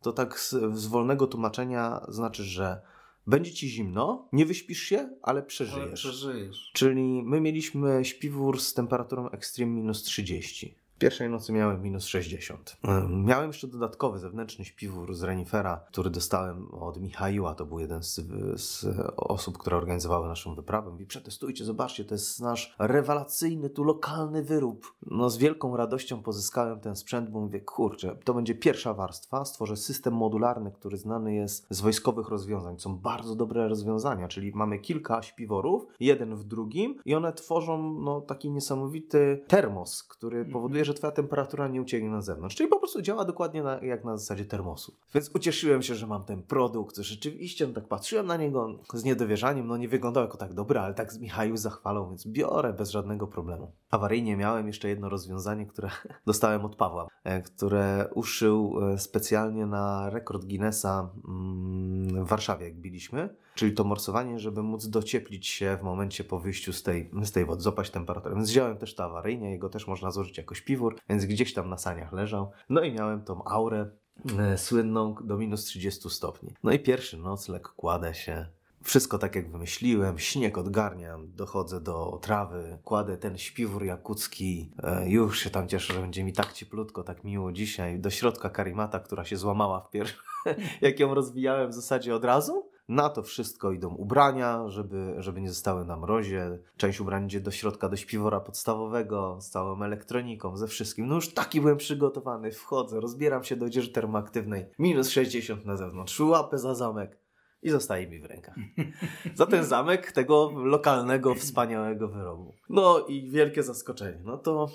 [0.00, 2.82] to tak z, z wolnego tłumaczenia znaczy, że
[3.26, 5.82] będzie ci zimno, nie wyśpisz się, ale przeżyjesz.
[5.82, 6.70] Ale przeżyjesz.
[6.72, 10.81] Czyli my mieliśmy śpiwór z temperaturą extreme minus 30.
[11.02, 12.76] Pierwszej nocy miałem minus 60.
[13.08, 17.54] Miałem jeszcze dodatkowy zewnętrzny śpiwór z renifera, który dostałem od Michaiła.
[17.54, 18.20] To był jeden z,
[18.56, 18.86] z
[19.16, 20.90] osób, które organizowały naszą wyprawę.
[20.90, 24.94] Mówi, przetestujcie, zobaczcie, to jest nasz rewelacyjny, tu lokalny wyrób.
[25.06, 29.44] No z wielką radością pozyskałem ten sprzęt, bo mówię, kurczę, to będzie pierwsza warstwa.
[29.44, 32.78] Stworzę system modularny, który znany jest z wojskowych rozwiązań.
[32.78, 38.20] Są bardzo dobre rozwiązania, czyli mamy kilka śpiworów, jeden w drugim i one tworzą no,
[38.20, 42.56] taki niesamowity termos, który powoduje, że że twoja temperatura nie ucieknie na zewnątrz.
[42.56, 44.96] Czyli po prostu działa dokładnie na, jak na zasadzie termosu.
[45.14, 46.96] Więc ucieszyłem się, że mam ten produkt.
[46.96, 49.66] Rzeczywiście, no tak patrzyłem na niego z niedowierzaniem.
[49.66, 53.26] No nie wyglądał jako tak dobry, ale tak z Michał zachwalał, więc biorę bez żadnego
[53.26, 53.72] problemu.
[53.90, 55.90] Awaryjnie miałem jeszcze jedno rozwiązanie, które
[56.26, 62.76] dostałem od Pawła, e, które uszył e, specjalnie na rekord Guinnessa mm, w Warszawie, jak
[62.76, 63.36] biliśmy.
[63.54, 67.44] Czyli to morsowanie, żeby móc docieplić się w momencie po wyjściu z tej, z tej
[67.44, 68.34] wody, zopać temperaturę.
[68.34, 71.78] Więc wziąłem też to awaryjnie, jego też można złożyć jako śpiwór, więc gdzieś tam na
[71.78, 72.50] saniach leżał.
[72.68, 73.90] No i miałem tą aurę
[74.38, 76.54] e, słynną do minus 30 stopni.
[76.62, 78.46] No i pierwszy nocleg kładę się,
[78.82, 85.40] wszystko tak jak wymyśliłem, śnieg odgarniam, dochodzę do trawy, kładę ten śpiwór jakucki, e, już
[85.40, 87.98] się tam cieszę, że będzie mi tak cieplutko, tak miło dzisiaj.
[87.98, 90.18] Do środka karimata, która się złamała w pierwszym,
[90.80, 92.71] jak ją rozwijałem w zasadzie od razu.
[92.92, 96.58] Na to wszystko idą ubrania, żeby, żeby nie zostały na mrozie.
[96.76, 101.06] Część ubrań idzie do środka, do śpiwora podstawowego, z całą elektroniką, ze wszystkim.
[101.06, 104.66] No już taki byłem przygotowany, wchodzę, rozbieram się do odzieży termoaktywnej.
[104.78, 107.18] Minus 60 na zewnątrz, łapę za zamek
[107.62, 108.54] i zostaje mi w rękach.
[109.34, 112.54] Za ten zamek tego lokalnego, wspaniałego wyrobu.
[112.68, 114.20] No i wielkie zaskoczenie.
[114.24, 114.68] No to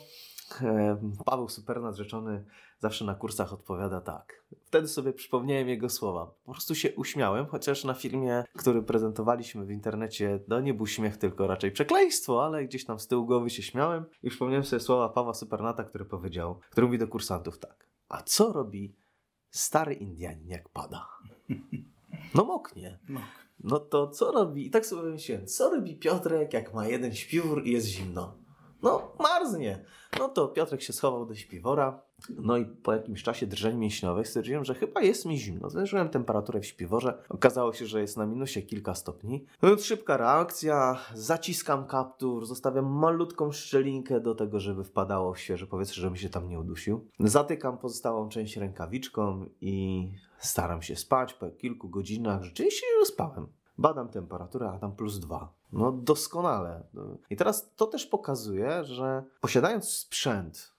[0.62, 2.45] e, Paweł Supernadrzeczony
[2.80, 4.46] zawsze na kursach odpowiada tak.
[4.66, 6.32] Wtedy sobie przypomniałem jego słowa.
[6.46, 11.18] Po prostu się uśmiałem, chociaż na filmie, który prezentowaliśmy w internecie, no nie był śmiech,
[11.18, 15.10] tylko raczej przekleństwo, ale gdzieś tam z tyłu głowy się śmiałem i przypomniałem sobie słowa
[15.10, 17.88] Pawła Supernata, który powiedział, który mówi do kursantów tak.
[18.10, 18.96] A co robi
[19.50, 21.08] stary Indianin, jak pada?
[22.36, 23.00] No moknie.
[23.60, 24.68] No to co robi?
[24.68, 28.38] I tak sobie myślałem, co robi Piotrek, jak ma jeden śpiwór i jest zimno?
[28.82, 29.86] No, marznie.
[30.20, 32.02] No to Piotrek się schował do śpiwora.
[32.30, 35.70] No i po jakimś czasie drżeń mięśniowych stwierdziłem, że chyba jest mi zimno.
[35.70, 37.24] Zmierzyłem temperaturę w śpiworze.
[37.30, 39.46] Okazało się, że jest na minusie kilka stopni.
[39.62, 41.00] No, szybka reakcja.
[41.13, 46.50] Zaciskam kaptur, zostawiam malutką szczelinkę do tego, żeby wpadało w świeże powietrze, żebym się tam
[46.50, 47.08] nie udusił.
[47.20, 50.08] Zatykam pozostałą część rękawiczką i
[50.40, 51.34] staram się spać.
[51.34, 53.48] Po kilku godzinach rzeczywiście już spałem.
[53.78, 55.54] Badam temperaturę, a tam plus dwa.
[55.72, 56.84] No doskonale.
[57.30, 60.74] I teraz to też pokazuje, że posiadając sprzęt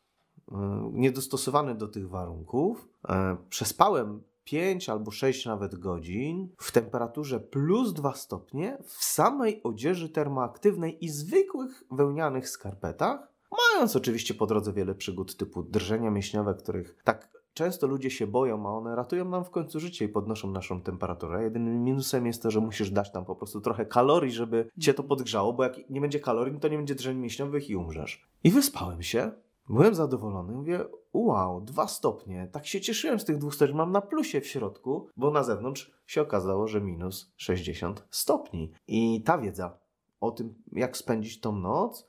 [0.48, 0.52] y,
[0.92, 3.08] niedostosowany do tych warunków, y,
[3.48, 11.04] przespałem 5 albo 6 nawet godzin w temperaturze plus 2 stopnie w samej odzieży termoaktywnej
[11.04, 17.37] i zwykłych wełnianych skarpetach, mając oczywiście po drodze wiele przygód typu drżenia mięśniowe, których tak
[17.58, 21.42] często ludzie się boją, a one ratują nam w końcu życie i podnoszą naszą temperaturę.
[21.42, 25.02] Jedynym minusem jest to, że musisz dać tam po prostu trochę kalorii, żeby cię to
[25.02, 28.28] podgrzało, bo jak nie będzie kalorii, to nie będzie drżeń mięśniowych i umrzesz.
[28.44, 29.32] I wyspałem się.
[29.68, 30.52] Byłem zadowolony.
[30.52, 32.48] Mówię, wow, dwa stopnie.
[32.52, 33.74] Tak się cieszyłem z tych dwóch stopni.
[33.74, 38.72] Mam na plusie w środku, bo na zewnątrz się okazało, że minus 60 stopni.
[38.88, 39.78] I ta wiedza
[40.20, 42.06] o tym, jak spędzić tą noc,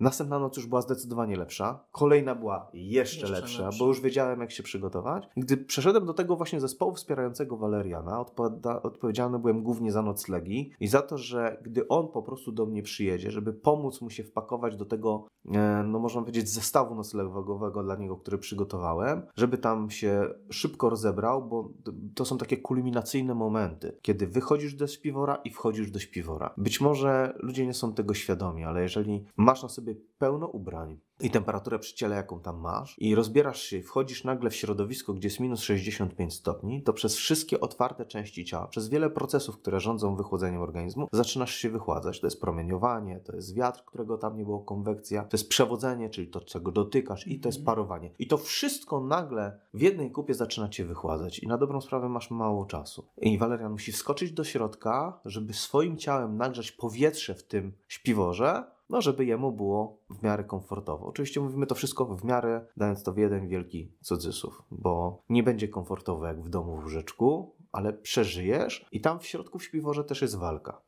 [0.00, 1.84] Następna noc już była zdecydowanie lepsza.
[1.92, 5.28] Kolejna była jeszcze, jeszcze lepsza, lepsza, bo już wiedziałem, jak się przygotować.
[5.36, 10.86] Gdy przeszedłem do tego właśnie zespołu wspierającego Waleriana, odpowiada, odpowiedzialny byłem głównie za noclegi i
[10.88, 14.76] za to, że gdy on po prostu do mnie przyjedzie, żeby pomóc mu się wpakować
[14.76, 20.34] do tego, e, no można powiedzieć, zestawu noclegowego dla niego, który przygotowałem, żeby tam się
[20.50, 21.70] szybko rozebrał, bo
[22.14, 26.54] to są takie kulminacyjne momenty, kiedy wychodzisz do śpiwora i wchodzisz do śpiwora.
[26.56, 29.83] Być może ludzie nie są tego świadomi, ale jeżeli masz na sobie
[30.18, 34.56] pełno ubrań i temperaturę przy ciele, jaką tam masz, i rozbierasz się, wchodzisz nagle w
[34.56, 39.58] środowisko, gdzie jest minus 65 stopni, to przez wszystkie otwarte części ciała, przez wiele procesów,
[39.58, 42.20] które rządzą wychłodzeniem organizmu, zaczynasz się wychładzać.
[42.20, 46.28] To jest promieniowanie, to jest wiatr, którego tam nie było, konwekcja, to jest przewodzenie, czyli
[46.28, 48.10] to, czego dotykasz, i to jest parowanie.
[48.18, 51.38] I to wszystko nagle w jednej kupie zaczyna cię wychładzać.
[51.38, 53.06] I na dobrą sprawę masz mało czasu.
[53.20, 59.00] I Walerian musi wskoczyć do środka, żeby swoim ciałem nagrzać powietrze w tym śpiworze, no
[59.00, 61.06] żeby jemu było w miarę komfortowo.
[61.06, 65.68] Oczywiście mówimy to wszystko w miarę, dając to w jeden wielki cudzysłów, bo nie będzie
[65.68, 70.22] komfortowo jak w domu w łóżeczku, ale przeżyjesz i tam w środku w śpiworze też
[70.22, 70.82] jest walka.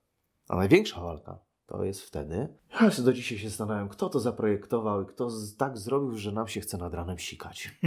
[0.49, 2.49] A największa walka to jest wtedy,
[2.81, 6.61] ja do dzisiaj się zastanawiam, kto to zaprojektował i kto tak zrobił, że nam się
[6.61, 7.79] chce nad ranem sikać.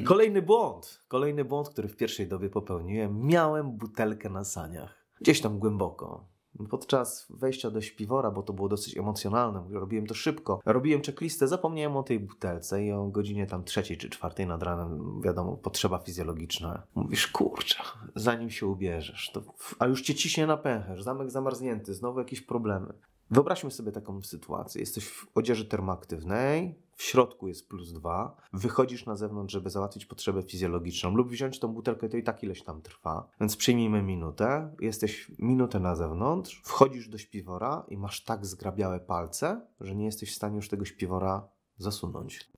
[0.00, 5.06] I kolejny błąd, kolejny błąd, który w pierwszej dobie popełniłem, miałem butelkę na saniach.
[5.20, 6.29] Gdzieś tam głęboko,
[6.70, 11.96] Podczas wejścia do śpiwora, bo to było dosyć emocjonalne, robiłem to szybko, robiłem checklistę, zapomniałem
[11.96, 16.82] o tej butelce i o godzinie tam trzeciej czy czwartej nad ranem, wiadomo, potrzeba fizjologiczna.
[16.94, 17.76] Mówisz, kurczę,
[18.14, 19.42] zanim się ubierzesz, to,
[19.78, 22.92] a już cię ciśnie na pęcherz, zamek zamarznięty, znowu jakieś problemy.
[23.30, 24.80] Wyobraźmy sobie taką sytuację.
[24.80, 30.42] Jesteś w odzieży termoaktywnej, w środku jest plus dwa, wychodzisz na zewnątrz, żeby załatwić potrzebę
[30.42, 33.28] fizjologiczną lub wziąć tą butelkę, to i tak ileś tam trwa.
[33.40, 39.66] Więc przyjmijmy minutę, jesteś minutę na zewnątrz, wchodzisz do śpiwora i masz tak zgrabiałe palce,
[39.80, 42.50] że nie jesteś w stanie już tego śpiwora zasunąć.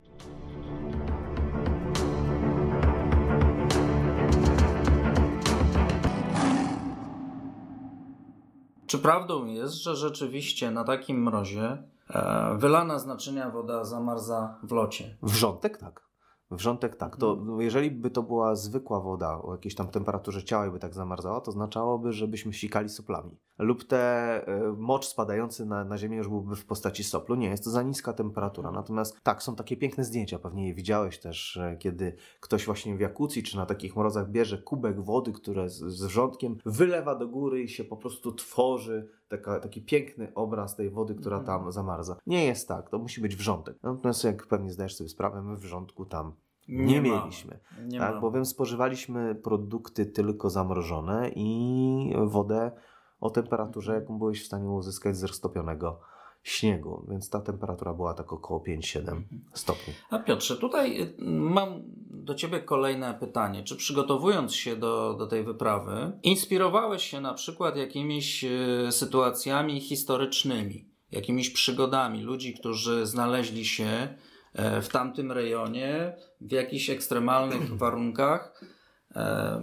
[8.92, 14.72] Czy prawdą jest, że rzeczywiście na takim mrozie e, wylana z naczynia woda zamarza w
[14.72, 15.16] locie?
[15.22, 16.08] Wrzątek tak.
[16.50, 17.16] Wrzątek tak.
[17.16, 17.60] To mhm.
[17.60, 21.40] jeżeli by to była zwykła woda o jakiejś tam temperaturze ciała i by tak zamarzała,
[21.40, 23.36] to oznaczałoby, żebyśmy sikali soplami.
[23.62, 23.98] Lub te
[24.46, 27.34] e, mocz spadający na, na ziemię już byłby w postaci soplu.
[27.34, 28.70] Nie, jest to za niska temperatura.
[28.70, 33.42] Natomiast tak, są takie piękne zdjęcia, pewnie je widziałeś też, kiedy ktoś właśnie w Jakucji
[33.42, 37.68] czy na takich mrozach bierze kubek wody, które z, z wrzątkiem wylewa do góry i
[37.68, 41.60] się po prostu tworzy taka, taki piękny obraz tej wody, która mhm.
[41.60, 42.16] tam zamarza.
[42.26, 43.76] Nie jest tak, to musi być wrzątek.
[43.82, 46.32] Natomiast jak pewnie zdajesz sobie sprawę, my wrzątku tam
[46.68, 47.58] nie, nie mieliśmy.
[47.86, 52.72] Nie tak, bowiem spożywaliśmy produkty tylko zamrożone i wodę
[53.22, 56.00] o temperaturze, jaką byłeś w stanie uzyskać z roztopionego
[56.42, 59.24] śniegu, więc ta temperatura była tak około 5-7 mhm.
[59.52, 59.94] stopni.
[60.10, 63.64] A Piotrze, tutaj y, mam do Ciebie kolejne pytanie.
[63.64, 70.88] Czy przygotowując się do, do tej wyprawy, inspirowałeś się na przykład jakimiś y, sytuacjami historycznymi,
[71.10, 74.14] jakimiś przygodami ludzi, którzy znaleźli się
[74.54, 78.64] e, w tamtym rejonie, w jakichś ekstremalnych warunkach,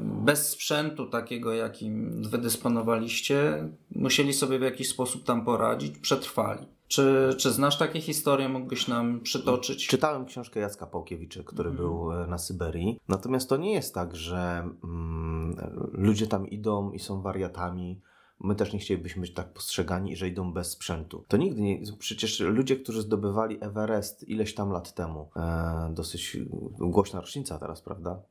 [0.04, 6.68] bez sprzętu takiego, jakim wydysponowaliście, musieli sobie w jakiś sposób tam poradzić, przetrwali.
[6.88, 9.88] Czy, czy znasz takie historie, mógłbyś nam przytoczyć?
[9.88, 11.82] Czytałem książkę Jacka Pałkiewicza, który mm.
[11.82, 13.00] był e, na Syberii.
[13.08, 15.56] Natomiast to nie jest tak, że mm,
[15.92, 18.02] ludzie tam idą i są wariatami,
[18.42, 21.26] My też nie chcielibyśmy być tak postrzegani, że idą bez sprzętu.
[21.28, 21.82] To nigdy nie.
[22.00, 26.38] Przecież ludzie, którzy zdobywali Everest ileś tam lat temu, e, dosyć
[26.80, 28.22] głośna rocznica teraz, prawda?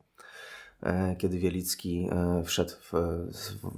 [0.82, 2.92] E, kiedy Wielicki e, wszedł w,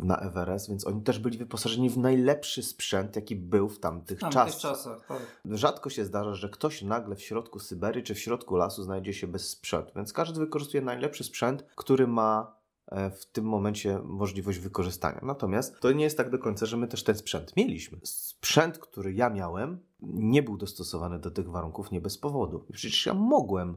[0.04, 4.42] na Everest, więc oni też byli wyposażeni w najlepszy sprzęt, jaki był w tamtych, tamtych
[4.42, 4.60] czasach.
[4.60, 5.06] czasach.
[5.06, 5.18] Tak.
[5.44, 9.26] Rzadko się zdarza, że ktoś nagle w środku Syberii czy w środku lasu znajdzie się
[9.26, 15.20] bez sprzętu, więc każdy wykorzystuje najlepszy sprzęt, który ma e, w tym momencie możliwość wykorzystania.
[15.22, 17.98] Natomiast to nie jest tak do końca, że my też ten sprzęt mieliśmy.
[18.04, 22.66] Sprzęt, który ja miałem, nie był dostosowany do tych warunków nie bez powodu.
[22.72, 23.76] Przecież ja mogłem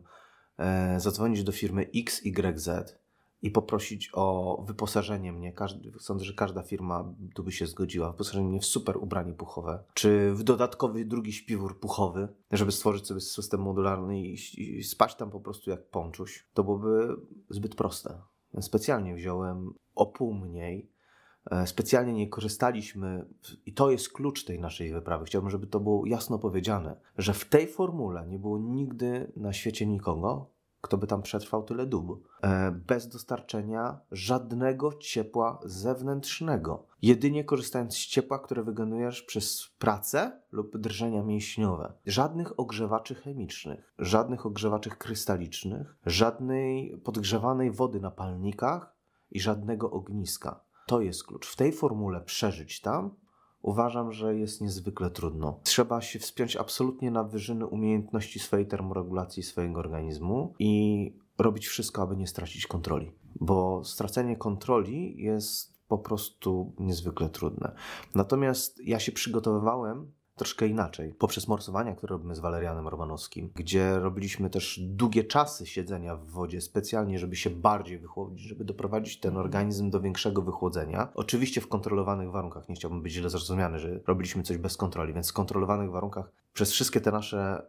[0.58, 2.70] e, zadzwonić do firmy XYZ
[3.44, 5.54] i poprosić o wyposażenie mnie.
[5.54, 8.12] Każdy, sądzę, że każda firma tu by się zgodziła.
[8.12, 13.22] Wyposażenie mnie w super ubranie puchowe, czy w dodatkowy drugi śpiwór puchowy, żeby stworzyć sobie
[13.22, 16.48] system modularny i, i spać tam po prostu jak ponczuś.
[16.54, 17.16] To byłoby
[17.50, 18.22] zbyt proste.
[18.62, 20.92] Specjalnie wziąłem o pół mniej.
[21.52, 23.26] E, specjalnie nie korzystaliśmy,
[23.66, 25.26] i to jest klucz tej naszej wyprawy.
[25.26, 29.86] Chciałbym, żeby to było jasno powiedziane, że w tej formule nie było nigdy na świecie
[29.86, 30.53] nikogo,
[30.84, 36.86] kto by tam przetrwał tyle dób, e, bez dostarczenia żadnego ciepła zewnętrznego.
[37.02, 41.94] Jedynie korzystając z ciepła, które wygenerujesz przez pracę lub drżenia mięśniowe.
[42.06, 48.96] Żadnych ogrzewaczy chemicznych, żadnych ogrzewaczy krystalicznych, żadnej podgrzewanej wody na palnikach
[49.32, 50.64] i żadnego ogniska.
[50.88, 51.48] To jest klucz.
[51.48, 53.16] W tej formule przeżyć tam
[53.64, 55.60] uważam, że jest niezwykle trudno.
[55.64, 62.16] Trzeba się wspiąć absolutnie na wyżyny umiejętności swojej termoregulacji swojego organizmu i robić wszystko, aby
[62.16, 63.12] nie stracić kontroli.
[63.36, 67.76] Bo stracenie kontroli jest po prostu niezwykle trudne.
[68.16, 71.14] Natomiast ja się przygotowywałem troszkę inaczej.
[71.14, 76.62] Poprzez morsowania, które robimy z Walerianem Romanowskim, gdzie robiliśmy też długie czasy siedzenia w wodzie
[76.62, 81.08] specjalnie, żeby się bardziej wychłodzić, żeby doprowadzić ten organizm do większego wychłodzenia.
[81.16, 85.30] Oczywiście w kontrolowanych warunkach, nie chciałbym być źle zrozumiany, że robiliśmy coś bez kontroli, więc
[85.30, 87.66] w kontrolowanych warunkach przez wszystkie te nasze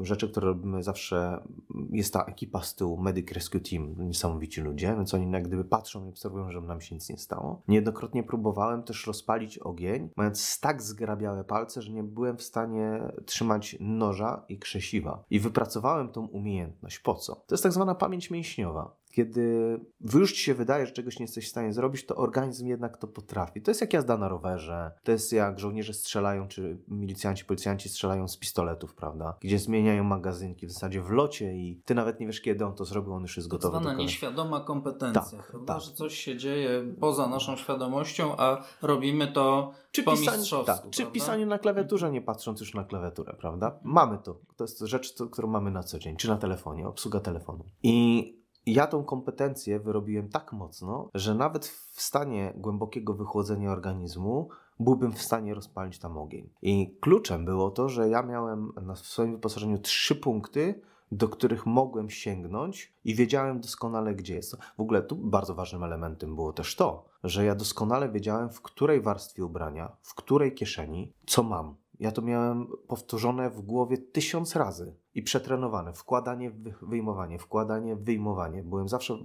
[0.00, 1.42] y, rzeczy, które robimy zawsze
[1.90, 6.06] jest ta ekipa z tyłu, Medic Rescue Team, niesamowici ludzie, więc oni jak gdyby patrzą
[6.06, 7.62] i obserwują, żeby nam się nic nie stało.
[7.68, 13.76] Niejednokrotnie próbowałem też rozpalić ogień, mając tak zgrabiałe palce, że nie byłem w stanie trzymać
[13.80, 15.24] noża i krzesiwa.
[15.30, 16.98] I wypracowałem tą umiejętność.
[16.98, 17.34] Po co?
[17.34, 19.80] To jest tak zwana pamięć mięśniowa kiedy
[20.14, 23.08] już ci się wydaje, że czegoś nie jesteś w stanie zrobić, to organizm jednak to
[23.08, 23.62] potrafi.
[23.62, 28.28] To jest jak jazda na rowerze, to jest jak żołnierze strzelają, czy milicjanci, policjanci strzelają
[28.28, 29.36] z pistoletów, prawda?
[29.40, 32.84] Gdzie zmieniają magazynki w zasadzie w locie i ty nawet nie wiesz, kiedy on to
[32.84, 33.74] zrobił, on już jest gotowy.
[33.74, 35.38] Tak zwana nieświadoma kompetencja.
[35.38, 35.82] Tak, Chyba, tak.
[35.82, 41.06] że coś się dzieje poza naszą świadomością, a robimy to czy po pisanie, tak, Czy
[41.06, 43.78] pisanie na klawiaturze, nie patrząc już na klawiaturę, prawda?
[43.82, 44.40] Mamy to.
[44.56, 47.64] To jest rzecz, którą mamy na co dzień, czy na telefonie, obsługa telefonu.
[47.82, 54.48] I ja tą kompetencję wyrobiłem tak mocno, że nawet w stanie głębokiego wychłodzenia organizmu
[54.80, 56.50] byłbym w stanie rozpalić tam ogień.
[56.62, 60.80] I kluczem było to, że ja miałem na swoim wyposażeniu trzy punkty,
[61.12, 64.56] do których mogłem sięgnąć i wiedziałem doskonale, gdzie jest.
[64.76, 69.00] W ogóle tu bardzo ważnym elementem było też to, że ja doskonale wiedziałem, w której
[69.00, 71.74] warstwie ubrania, w której kieszeni, co mam.
[72.00, 75.92] Ja to miałem powtórzone w głowie tysiąc razy i przetrenowane.
[75.92, 76.50] Wkładanie,
[76.82, 78.62] wyjmowanie, wkładanie, wyjmowanie.
[78.62, 79.18] Byłem zawsze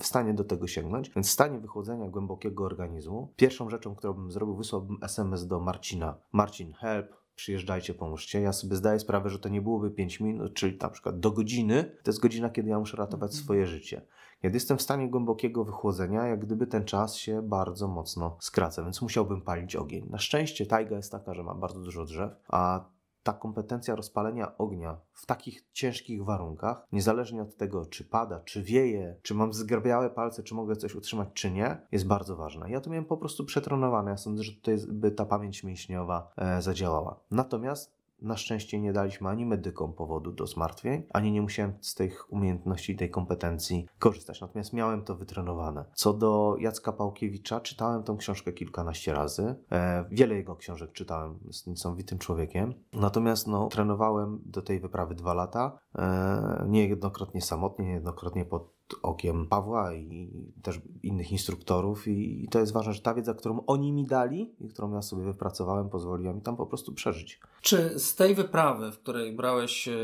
[0.00, 4.32] w stanie do tego sięgnąć, więc w stanie wychłodzenia głębokiego organizmu, pierwszą rzeczą, którą bym
[4.32, 6.14] zrobił, wysłałbym SMS do Marcina.
[6.32, 8.40] Marcin, help, przyjeżdżajcie, pomóżcie.
[8.40, 11.96] Ja sobie zdaję sprawę, że to nie byłoby 5 minut, czyli na przykład do godziny.
[12.02, 13.44] To jest godzina, kiedy ja muszę ratować mhm.
[13.44, 14.02] swoje życie.
[14.42, 19.02] Kiedy jestem w stanie głębokiego wychłodzenia, jak gdyby ten czas się bardzo mocno skraca, więc
[19.02, 20.06] musiałbym palić ogień.
[20.10, 22.84] Na szczęście tajga jest taka, że ma bardzo dużo drzew, a
[23.22, 29.16] ta kompetencja rozpalenia ognia w takich ciężkich warunkach, niezależnie od tego, czy pada, czy wieje,
[29.22, 32.68] czy mam zgrabiałe palce, czy mogę coś utrzymać, czy nie, jest bardzo ważna.
[32.68, 34.10] Ja to miałem po prostu przetrenowane.
[34.10, 37.20] Ja sądzę, że tutaj by ta pamięć mięśniowa e, zadziałała.
[37.30, 42.32] Natomiast na szczęście nie daliśmy ani medykom powodu do zmartwień, ani nie musiałem z tych
[42.32, 44.40] umiejętności, tej kompetencji korzystać.
[44.40, 45.84] Natomiast miałem to wytrenowane.
[45.94, 49.54] Co do Jacka Pałkiewicza, czytałem tą książkę kilkanaście razy.
[49.72, 52.74] E, wiele jego książek czytałem, jest niesamowitym człowiekiem.
[52.92, 55.78] Natomiast no, trenowałem do tej wyprawy dwa lata.
[55.98, 60.30] E, niejednokrotnie samotnie, niejednokrotnie pod okiem Pawła i
[60.62, 62.08] też innych instruktorów.
[62.08, 65.24] I, to jest ważne, że ta wiedza, którą oni mi dali i którą ja sobie
[65.24, 67.40] wypracowałem, pozwoliła mi tam po prostu przeżyć.
[67.60, 69.94] Czy z tej wyprawy, w której brałeś e,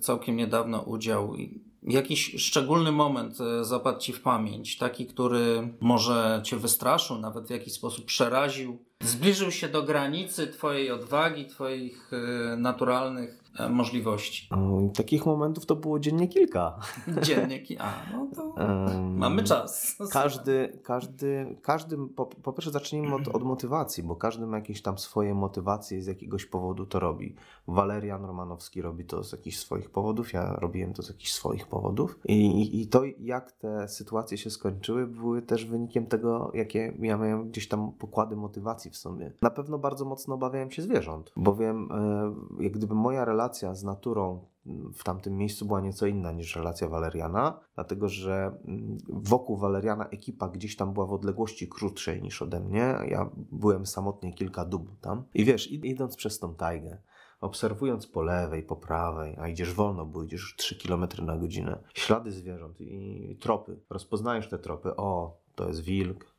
[0.00, 1.34] całkiem niedawno udział,
[1.82, 7.50] jakiś szczególny moment e, zapadł Ci w pamięć, taki, który może Cię wystraszył, nawet w
[7.50, 14.48] jakiś sposób przeraził, zbliżył się do granicy Twojej odwagi, Twoich e, naturalnych możliwości?
[14.50, 16.78] Um, takich momentów to było dziennie kilka.
[17.22, 17.84] Dziennie kilka.
[17.84, 19.96] A, no to um, mamy czas.
[20.12, 24.98] Każdy, każdy, każdy po, po pierwsze zacznijmy od, od, motywacji, bo każdy ma jakieś tam
[24.98, 27.34] swoje motywacje i z jakiegoś powodu to robi.
[27.68, 32.18] Walerian Romanowski robi to z jakichś swoich powodów, ja robiłem to z jakichś swoich powodów.
[32.24, 37.16] I, i, i to, jak te sytuacje się skończyły, były też wynikiem tego, jakie ja
[37.16, 39.32] miałem gdzieś tam pokłady motywacji w sobie.
[39.42, 44.46] Na pewno bardzo mocno obawiałem się zwierząt, bowiem e, jak gdyby moja relacja z naturą
[44.94, 50.48] w tamtym miejscu była nieco inna niż relacja Waleriana, dlatego że mm, wokół Waleriana ekipa
[50.48, 52.94] gdzieś tam była w odległości krótszej niż ode mnie.
[53.08, 55.24] Ja byłem samotnie kilka dób tam.
[55.34, 56.98] I wiesz, idąc przez tą tajgę,
[57.40, 62.32] obserwując po lewej, po prawej, a idziesz wolno, bo idziesz 3 km na godzinę, ślady
[62.32, 63.80] zwierząt i tropy.
[63.90, 64.96] Rozpoznajesz te tropy.
[64.96, 66.34] O, to jest wilk,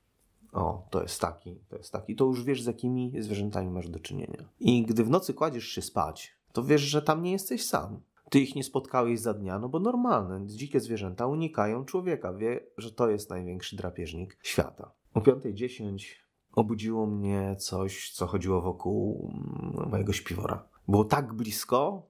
[0.54, 4.00] o, to jest taki, to jest taki, to już wiesz, z jakimi zwierzętami masz do
[4.00, 4.50] czynienia.
[4.60, 8.02] I gdy w nocy kładziesz się spać, to wiesz, że tam nie jesteś sam.
[8.30, 12.34] Ty ich nie spotkałeś za dnia, no bo normalne, dzikie zwierzęta unikają człowieka.
[12.34, 14.92] Wie, że to jest największy drapieżnik świata.
[15.14, 16.06] O 5.10
[16.56, 19.32] obudziło mnie coś, co chodziło wokół
[19.76, 20.68] mm, mojego śpiwora.
[20.88, 22.08] Było tak blisko,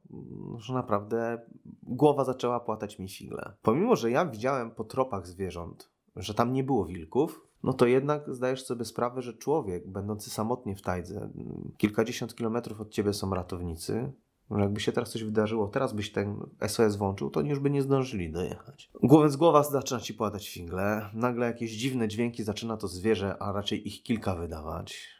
[0.57, 1.41] że naprawdę
[1.83, 3.53] głowa zaczęła płatać mi figle.
[3.61, 8.35] Pomimo, że ja widziałem po tropach zwierząt, że tam nie było wilków, no to jednak
[8.35, 11.29] zdajesz sobie sprawę, że człowiek, będący samotnie w tajdze,
[11.77, 14.11] kilkadziesiąt kilometrów od ciebie są ratownicy,
[14.51, 17.69] że jakby się teraz coś wydarzyło, teraz byś ten SOS włączył, to oni już by
[17.69, 18.91] nie zdążyli dojechać.
[19.27, 23.87] Z głowa zaczyna ci płatać figle, nagle jakieś dziwne dźwięki zaczyna to zwierzę, a raczej
[23.87, 25.19] ich kilka wydawać.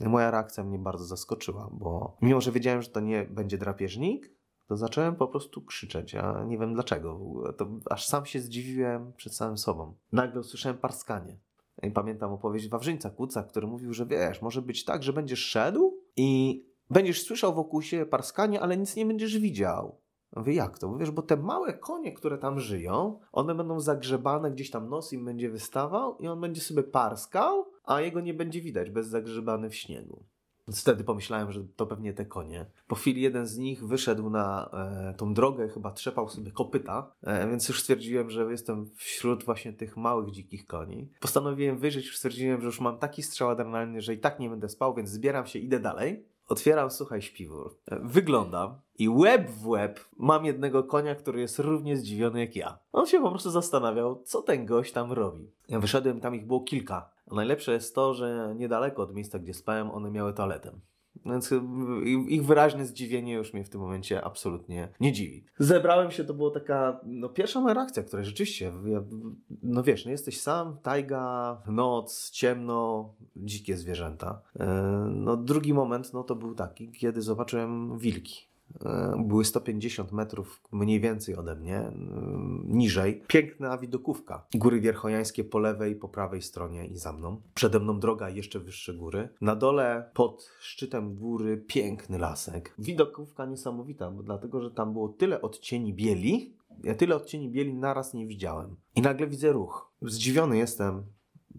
[0.00, 4.32] Moja reakcja mnie bardzo zaskoczyła, bo mimo, że wiedziałem, że to nie będzie drapieżnik,
[4.66, 7.20] to zacząłem po prostu krzyczeć, a nie wiem dlaczego.
[7.58, 9.94] To aż sam się zdziwiłem przed samym sobą.
[10.12, 11.38] Nagle usłyszałem parskanie.
[11.82, 15.96] I pamiętam opowieść Wawrzyńca Kuca, który mówił, że wiesz, może być tak, że będziesz szedł
[16.16, 20.00] i będziesz słyszał wokół siebie parskanie, ale nic nie będziesz widział.
[20.36, 20.96] Mówię, jak to?
[20.96, 25.24] Wiesz, bo te małe konie, które tam żyją, one będą zagrzebane, gdzieś tam nos im
[25.24, 29.74] będzie wystawał i on będzie sobie parskał, a jego nie będzie widać, bez zagrzebany w
[29.74, 30.24] śniegu.
[30.68, 32.66] Więc wtedy pomyślałem, że to pewnie te konie.
[32.86, 37.48] Po chwili jeden z nich wyszedł na e, tą drogę, chyba trzepał sobie kopyta, e,
[37.48, 41.08] więc już stwierdziłem, że jestem wśród właśnie tych małych dzikich koni.
[41.20, 44.68] Postanowiłem wyżyć, już stwierdziłem, że już mam taki strzał adrenaliny, że i tak nie będę
[44.68, 46.26] spał, więc zbieram się, idę dalej.
[46.50, 47.76] Otwieram, słuchaj, śpiwór.
[48.02, 52.78] Wyglądam i łeb w łeb mam jednego konia, który jest równie zdziwiony jak ja.
[52.92, 55.50] On się po prostu zastanawiał, co ten gość tam robi.
[55.68, 57.10] Ja wyszedłem, tam ich było kilka.
[57.30, 60.72] Najlepsze jest to, że niedaleko od miejsca, gdzie spałem, one miały toaletę.
[61.26, 61.50] Więc
[62.28, 65.44] ich wyraźne zdziwienie już mnie w tym momencie absolutnie nie dziwi.
[65.58, 68.72] Zebrałem się, to była taka no, pierwsza moja reakcja, która rzeczywiście,
[69.62, 74.42] no wiesz, no jesteś sam, tajga, noc, ciemno, dzikie zwierzęta.
[74.60, 74.66] E,
[75.14, 78.49] no drugi moment, no to był taki, kiedy zobaczyłem wilki.
[78.84, 81.92] E, były 150 metrów mniej więcej ode mnie, e,
[82.64, 83.22] niżej.
[83.26, 84.46] Piękna widokówka.
[84.54, 87.42] Góry Wierchojańskie po lewej, po prawej stronie i za mną.
[87.54, 89.28] Przede mną droga jeszcze wyższe góry.
[89.40, 92.74] Na dole, pod szczytem góry, piękny lasek.
[92.78, 98.14] Widokówka niesamowita, bo dlatego, że tam było tyle odcieni bieli, ja tyle odcieni bieli naraz
[98.14, 98.76] nie widziałem.
[98.96, 99.92] I nagle widzę ruch.
[100.02, 101.02] Zdziwiony jestem,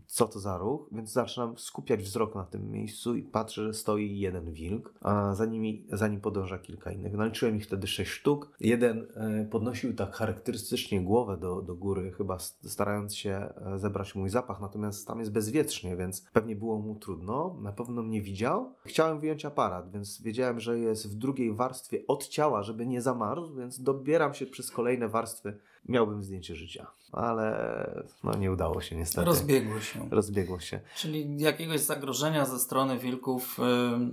[0.08, 4.20] co to za ruch, więc zaczynam skupiać wzrok na tym miejscu i patrzę, że stoi
[4.20, 7.14] jeden wilk, a za, nimi, za nim podąża kilka innych.
[7.14, 8.52] Naliczyłem ich wtedy sześć sztuk.
[8.60, 14.30] Jeden e, podnosił tak charakterystycznie głowę do, do góry, chyba starając się e, zebrać mój
[14.30, 17.58] zapach, natomiast tam jest bezwietrznie, więc pewnie było mu trudno.
[17.62, 18.74] Na pewno mnie widział.
[18.86, 23.56] Chciałem wyjąć aparat, więc wiedziałem, że jest w drugiej warstwie od ciała, żeby nie zamarzł,
[23.56, 29.26] więc dobieram się przez kolejne warstwy miałbym zdjęcie życia, ale no, nie udało się niestety.
[29.26, 30.10] Rozbiegło się.
[30.12, 30.80] Rozbiegło się.
[30.96, 33.64] Czyli jakiegoś zagrożenia ze strony wilków y,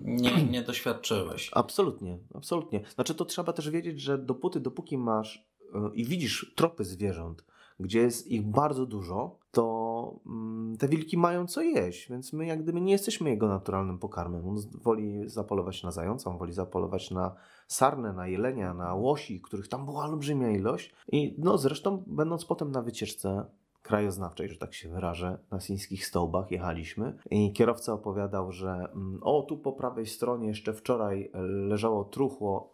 [0.05, 1.51] nie, nie doświadczyłeś?
[1.55, 2.85] Absolutnie, absolutnie.
[2.95, 7.45] Znaczy to trzeba też wiedzieć, że dopóty, dopóki masz y, i widzisz tropy zwierząt,
[7.81, 12.63] gdzie jest ich bardzo dużo, to mm, te wilki mają co jeść, więc my jak
[12.63, 14.49] gdyby nie jesteśmy jego naturalnym pokarmem.
[14.49, 17.35] On woli zapolować na zająca, on woli zapolować na
[17.67, 20.95] sarnę, na jelenia, na łosi, których tam była olbrzymia ilość.
[21.13, 23.45] I no zresztą będąc potem na wycieczce
[23.83, 29.43] krajoznawczej, że tak się wyrażę, na sińskich stołbach jechaliśmy i kierowca opowiadał, że mm, o,
[29.43, 31.31] tu po prawej stronie jeszcze wczoraj
[31.69, 32.73] leżało truchło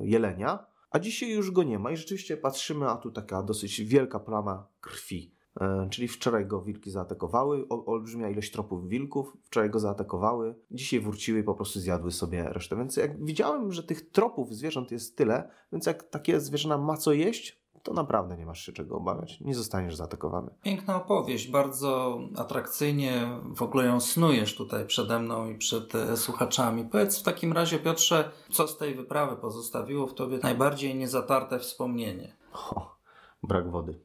[0.00, 3.82] e, jelenia, a dzisiaj już go nie ma i rzeczywiście patrzymy, a tu taka dosyć
[3.82, 5.34] wielka plama krwi.
[5.60, 11.38] E, czyli wczoraj go wilki zaatakowały, olbrzymia ilość tropów wilków, wczoraj go zaatakowały, dzisiaj wróciły
[11.38, 12.76] i po prostu zjadły sobie resztę.
[12.76, 17.12] Więc jak widziałem, że tych tropów zwierząt jest tyle, więc jak takie zwierzęta ma co
[17.12, 19.40] jeść, to naprawdę nie masz się czego obawiać.
[19.40, 20.50] Nie zostaniesz zaatakowany.
[20.62, 26.84] Piękna opowieść, bardzo atrakcyjnie w ogóle ją snujesz tutaj przede mną i przed e, słuchaczami.
[26.84, 32.36] Powiedz w takim razie, Piotrze, co z tej wyprawy pozostawiło w tobie najbardziej niezatarte wspomnienie?
[32.52, 32.96] O,
[33.42, 34.00] brak wody.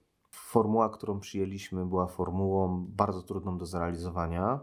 [0.50, 4.60] Formuła, którą przyjęliśmy, była formułą bardzo trudną do zrealizowania.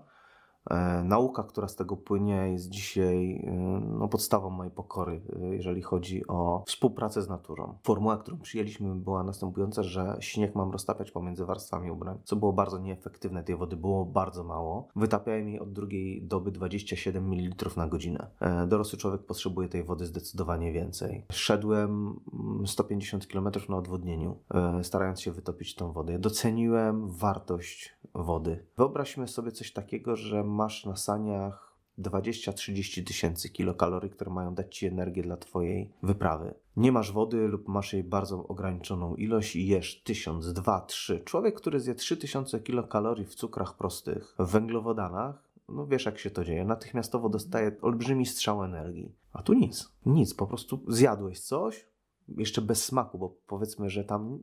[0.71, 3.51] E, nauka, która z tego płynie, jest dzisiaj e,
[3.99, 7.79] no, podstawą mojej pokory, e, jeżeli chodzi o współpracę z naturą.
[7.83, 12.79] Formuła, którą przyjęliśmy, była następująca, że śnieg mam roztapiać pomiędzy warstwami ubrań, co było bardzo
[12.79, 13.45] nieefektywne.
[13.45, 14.89] Tej wody było bardzo mało.
[14.97, 18.27] Wytapiałem jej od drugiej doby 27 ml na godzinę.
[18.67, 21.25] Dorosły człowiek potrzebuje tej wody zdecydowanie więcej.
[21.33, 22.21] Szedłem
[22.67, 24.37] 150 km na odwodnieniu,
[24.83, 26.19] starając się wytopić tą wodę.
[26.19, 28.64] Doceniłem wartość wody.
[28.77, 34.87] Wyobraźmy sobie coś takiego, że masz na saniach 20-30 tysięcy kilokalorii, które mają dać Ci
[34.87, 36.55] energię dla Twojej wyprawy.
[36.77, 41.23] Nie masz wody lub masz jej bardzo ograniczoną ilość i jesz 1000, 2, 3.
[41.25, 46.45] Człowiek, który zje 3000 kilokalorii w cukrach prostych, w węglowodanach, no wiesz jak się to
[46.45, 49.12] dzieje, natychmiastowo dostaje olbrzymi strzał energii.
[49.33, 51.87] A tu nic, nic, po prostu zjadłeś coś,
[52.29, 54.39] jeszcze bez smaku, bo powiedzmy, że tam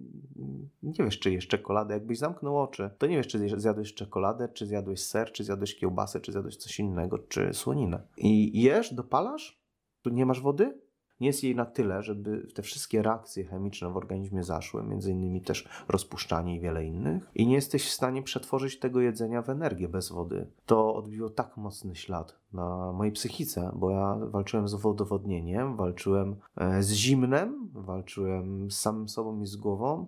[0.83, 1.93] nie wiesz, czy jesz czekoladę.
[1.93, 6.21] Jakbyś zamknął oczy, to nie wiesz, czy zjadłeś czekoladę, czy zjadłeś ser, czy zjadłeś kiełbasę,
[6.21, 8.07] czy zjadłeś coś innego, czy słoninę.
[8.17, 9.63] I jesz, dopalasz,
[10.01, 10.81] tu nie masz wody,
[11.19, 15.69] jest jej na tyle, żeby te wszystkie reakcje chemiczne w organizmie zaszły, między innymi też
[15.87, 20.11] rozpuszczanie i wiele innych, i nie jesteś w stanie przetworzyć tego jedzenia w energię bez
[20.11, 20.47] wody.
[20.65, 26.83] To odbiło tak mocny ślad na mojej psychice, bo ja walczyłem z wodowodnieniem, walczyłem e,
[26.83, 30.07] z zimnem, walczyłem z samym sobą i z głową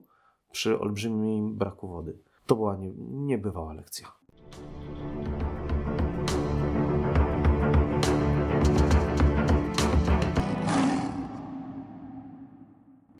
[0.51, 2.17] przy olbrzymim braku wody.
[2.45, 4.24] To była nie, niebywała lekcja.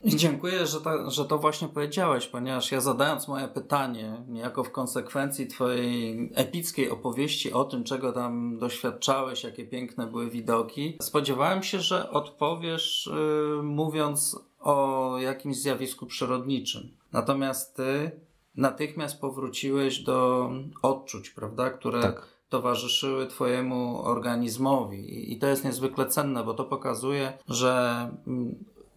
[0.06, 5.48] Dziękuję, że, to, że to właśnie powiedziałeś, ponieważ ja zadając moje pytanie, niejako w konsekwencji
[5.48, 12.10] Twojej epickiej opowieści o tym, czego tam doświadczałeś, jakie piękne były widoki, spodziewałem się, że
[12.10, 13.10] odpowiesz
[13.58, 16.92] yy, mówiąc o jakimś zjawisku przyrodniczym.
[17.12, 18.12] Natomiast Ty
[18.56, 20.50] natychmiast powróciłeś do
[20.82, 22.02] odczuć, prawda, które.
[22.02, 25.34] Tak towarzyszyły Twojemu organizmowi.
[25.34, 28.56] I to jest niezwykle cenne, bo to pokazuje, że mm,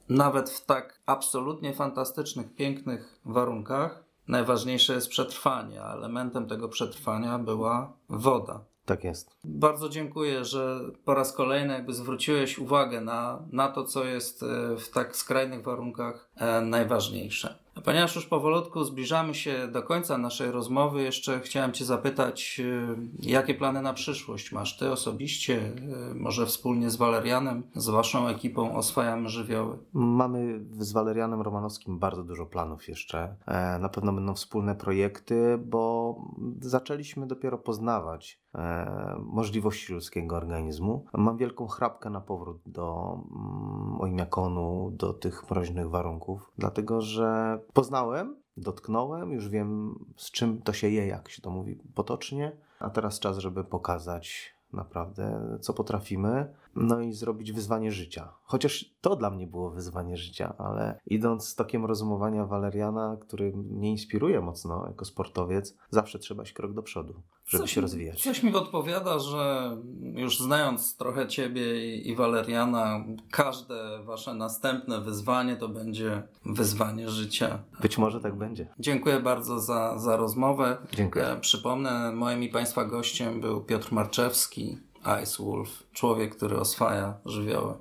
[0.09, 7.93] nawet w tak absolutnie fantastycznych, pięknych warunkach, najważniejsze jest przetrwanie, a elementem tego przetrwania była
[8.09, 8.65] woda.
[8.85, 9.37] Tak jest.
[9.45, 14.77] Bardzo dziękuję, że po raz kolejny jakby zwróciłeś uwagę na, na to, co jest e,
[14.77, 16.28] w tak skrajnych warunkach
[16.63, 17.59] najważniejsze.
[17.85, 23.55] Ponieważ już powolutku zbliżamy się do końca naszej rozmowy, jeszcze chciałem Cię zapytać, y, jakie
[23.55, 25.73] plany na przyszłość masz Ty osobiście,
[26.13, 29.79] y, może wspólnie z Walerianem, z Waszą ekipą oswajamy żywioły?
[29.93, 33.37] Mamy z Walerianem Romanowskim bardzo dużo planów jeszcze.
[33.47, 36.17] E, na pewno będą wspólne projekty, bo
[36.61, 41.05] zaczęliśmy dopiero poznawać e, możliwości ludzkiego organizmu.
[41.13, 48.37] Mam wielką chrapkę na powrót do mm, Oimiakonu, do tych mroźnych warunków, dlatego że poznałem,
[48.57, 53.21] dotknąłem, już wiem z czym to się je, jak się to mówi potocznie, a teraz
[53.21, 58.33] czas, żeby pokazać naprawdę, co potrafimy, no i zrobić wyzwanie życia.
[58.43, 63.91] Chociaż to dla mnie było wyzwanie życia, ale idąc z tokiem rozumowania Waleriana, który mnie
[63.91, 68.23] inspiruje mocno jako sportowiec, zawsze trzeba iść krok do przodu, żeby coś, się rozwijać.
[68.23, 69.77] Coś mi podpowiada, że
[70.15, 77.59] już znając trochę Ciebie i, i Waleriana, każde Wasze następne wyzwanie to będzie wyzwanie życia.
[77.81, 78.69] Być może tak będzie.
[78.79, 80.77] Dziękuję bardzo za, za rozmowę.
[80.95, 81.27] Dziękuję.
[81.27, 84.79] E, przypomnę, moim i Państwa gościem był Piotr Marczewski,
[85.23, 87.75] Ice Wolf, człowiek, który oswaja żywioły.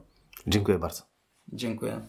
[0.48, 1.04] Dziękuję bardzo.
[1.54, 2.02] Dziękuję.